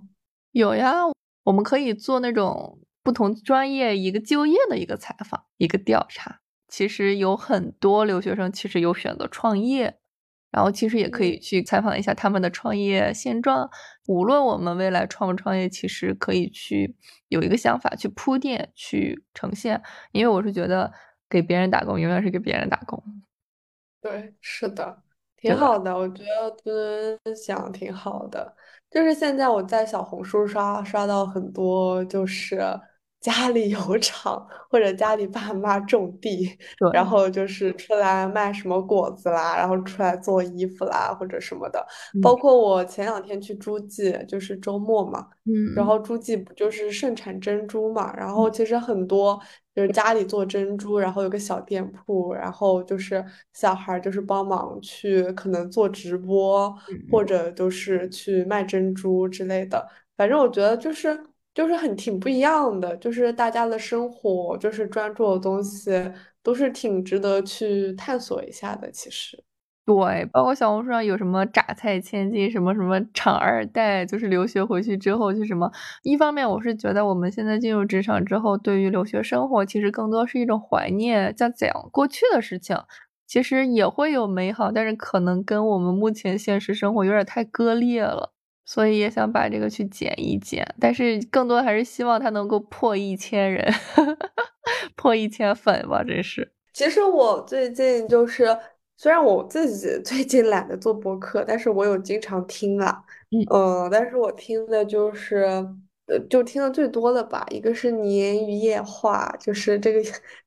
[0.52, 0.92] 有呀，
[1.42, 6.38] 我们可以做那种不同专业一个就业的一个采访，一个调查。
[6.68, 9.98] 其实有很多留学生其实有选择创业。
[10.52, 13.68] 然后其实也可以去采访一下他们的创业现状。
[14.06, 16.94] 无论我们未来创不创业，其实可以去
[17.28, 19.82] 有一个想法去铺垫、去呈现。
[20.12, 20.92] 因为我是觉得
[21.28, 23.02] 给别人打工永远是给别人打工。
[24.00, 25.02] 对，是的，
[25.36, 25.96] 挺好的。
[25.96, 28.54] 我觉得分享挺好的。
[28.90, 32.60] 就是现在我在小红书刷刷到很多，就是。
[33.22, 36.50] 家里有厂，或者家里爸妈种地，
[36.92, 41.86] 然后就是出来卖什么果子啦，然后出来做衣服啦，或者什么的。
[42.20, 49.40] 包括我前两天去诸暨，就是周末嘛，嗯，然后诸暨不就是盛产珍珠嘛，然后其实很多
[49.72, 56.74] 就是家里做珍珠，然后有个小店铺，然后就是小孩就是帮忙去可能做直播，
[57.08, 59.86] 或者就是去卖珍珠之类的。
[60.16, 61.16] 反正我觉得就是。
[61.54, 65.90] 就是很挺不一样的，就是大家的生活，就是专注的东西，
[66.42, 68.90] 都是挺值得去探索一下的。
[68.90, 69.42] 其实，
[69.84, 75.70] 对，包括小红书上有什么榨菜千金，什么什么厂二代，就是留学回去之后就什么。
[76.04, 82.76] 一方面，我是觉得我们现在进入职场之后，对于留学生活，其实更多是一种怀念，在讲过去的事情，
[83.26, 88.32] 其实也会有美好，但是可能跟我们目前现实生活有点太割裂了。
[88.72, 93.70] 所以也想把这个去减一减，但是更多还是希望它能够破一千人，
[94.96, 96.50] 破一千粉吧，真是。
[96.72, 98.46] 其实我最近就是，
[98.96, 103.04] 虽然我自己最近懒得做播客，但是我有经常听啊，
[103.50, 105.46] 嗯，但是我听的就是，
[106.12, 110.00] 呃，就听的最多的吧，一个是年鱼夜话，就是这个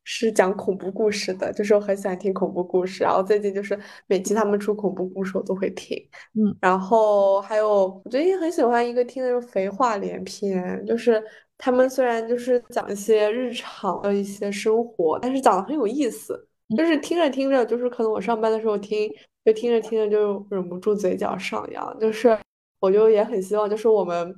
[0.03, 5.97] 是讲恐怖故事的，就是我很喜欢听恐怖故事，然后最近就是每期他们出恐怖故事我都会听。
[6.35, 11.23] 嗯，然后还有，我最近很喜欢一个听的是肥话连篇，就是
[11.57, 16.47] 他们虽然就是讲一些日常的一些生活，但是讲的很有意思，
[16.77, 19.09] 就是听着听着，就是可能我上班的时候听，
[19.43, 22.37] 就听着听着就忍不住嘴角上扬，就是
[22.79, 24.35] 我就也很希望，就是我们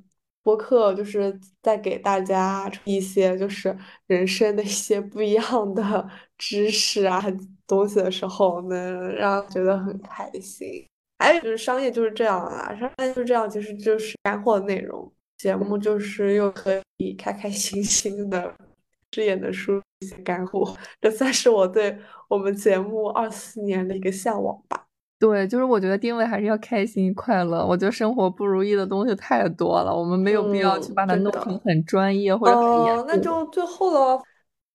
[0.48, 7.22] 播客就是在给大家一些就是人生的一些不一样的 知识啊
[7.68, 10.88] 东西的时候，能让觉得很开心。
[11.20, 15.12] 还有就是商业就是这样啊，商业就是这样，其实就是干货内容。
[15.38, 18.56] 节目就是又可以开开心心的，
[19.12, 20.74] 这也能输一些干货。
[21.02, 24.87] 这算是我对我们节目二四年的一个向往吧。
[25.20, 27.66] 对，就是我觉得定位还是要开心快乐。
[27.66, 33.06] 我觉得生活不如意的东西太多了，我们没有必要去把它弄成很专业或者很严肃。
[33.08, 34.22] 那就最后了。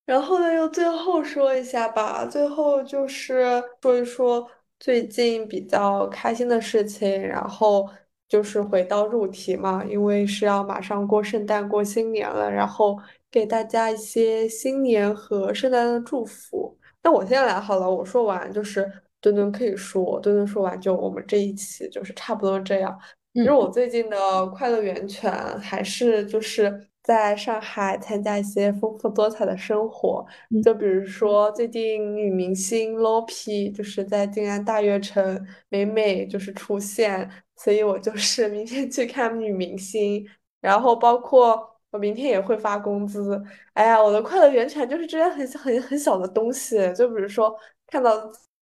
[0.05, 2.27] 然后呢，又最后说一下吧。
[2.27, 4.47] 最后就是说一说。
[4.81, 7.89] 最近比较开心的事情，然后
[8.29, 12.99] 就是回到入题嘛，因为是要马上过圣诞、过新年了，然后
[13.31, 16.77] 给大家一些新年和圣诞的祝福。
[17.01, 18.91] 那我先来好了，我说完就是
[19.23, 22.95] 墩墩可以说，墩墩说完就我们这一期就是差不多这样。
[23.33, 26.89] 其实我最近的快乐源泉还是就是。
[27.05, 30.25] 在上海参加一些丰富多彩的生活，
[30.63, 40.25] 就比如说最近女明星 Lopi 就是在静安大悦城美美就是出现，所以我就是明天去看女明星，
[40.61, 43.43] 然后包括我明天也会发工资。
[43.73, 47.53] 哎呀，我的快乐源泉就是这些很很很小的东西，就比如说
[47.89, 48.13] 看到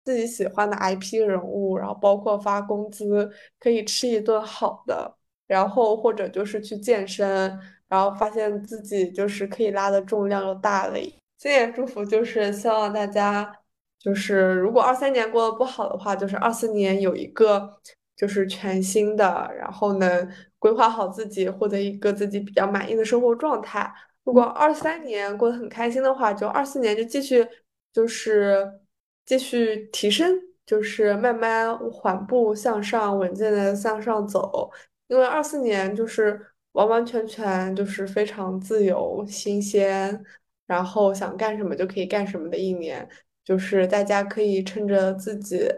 [0.05, 7.59] 自己喜欢的 IP 人物，然后包括发工资可以吃一顿好的，然后或者就是去健身。
[7.91, 10.95] 然后发现自己就是可以拉的重量又大了。
[11.39, 13.53] 新年祝福就是希望大家
[13.99, 17.81] 就是如果二三年过得不好的话，就是二四年有一个
[18.17, 23.93] 就是全新的，然后能规划好自己，获得一个自己比较满意的生活状态。
[24.23, 27.45] 如果二三年过得很开心的话，就二四年就继续
[27.93, 28.80] 就是
[29.31, 34.71] 继续提升，就是慢慢缓步向上，稳健的向上走。
[35.09, 36.47] 因为二四年就是。
[36.75, 40.25] 完完全全就是非常自由、新鲜，
[40.69, 43.07] 然后想干什么就可以干什么的一年，
[43.45, 45.69] 就是大家可以趁着自己，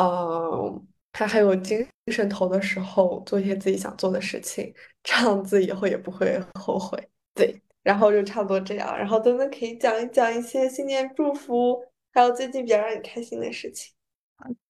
[0.00, 6.98] 嗯，还还有精神头的时候，做一些自己想做的事情，这样子以后也不会后悔。
[7.34, 11.78] 对，然后就差不多这样，然后真的可以讲一讲一些新年祝福，
[12.18, 13.94] 还有最近比较让你开心的事情。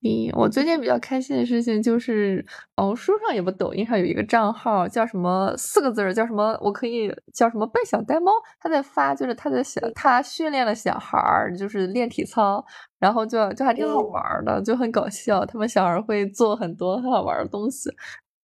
[0.02, 2.44] 嗯，我最近比较开心的事情就是，
[2.76, 6.58] 哦，书上也不，抖音上有一个账号叫什么四个字儿，叫什么？
[6.62, 8.32] 我可以叫什么笨小呆猫？
[8.60, 12.62] 他在发，就是他在小，他训练了小孩儿，就是练体操，
[12.98, 15.44] 然后就就还挺好玩的，就很搞笑。
[15.46, 17.90] 他们小孩会做很多很好玩的东西。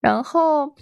[0.01, 0.73] 然后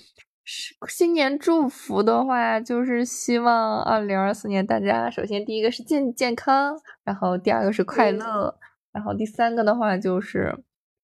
[0.45, 8.55] 新年祝福的话，就是希望二零二四年大家首先第一个是健健康，然后第二个是快乐。
[8.91, 10.55] 然后第三个的话就是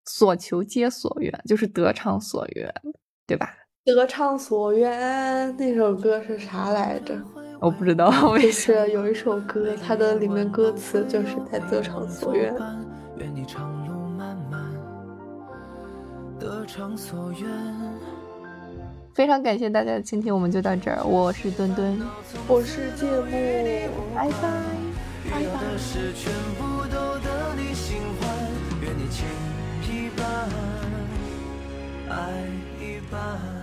[0.05, 2.71] 所求皆所愿，就是得偿所愿，
[3.25, 3.49] 对吧？
[3.85, 7.17] 得偿所愿那首歌是啥来着？
[7.59, 8.11] 我不知道。
[8.37, 12.53] 就是有一首歌，它的里面歌词就是在得偿所愿。
[19.19, 21.03] 非常感谢大家的倾听，我们就到这儿。
[21.03, 22.01] 我是墩墩，
[22.47, 23.29] 我是芥末，
[24.15, 24.47] 拜拜，
[32.07, 33.58] 拜拜。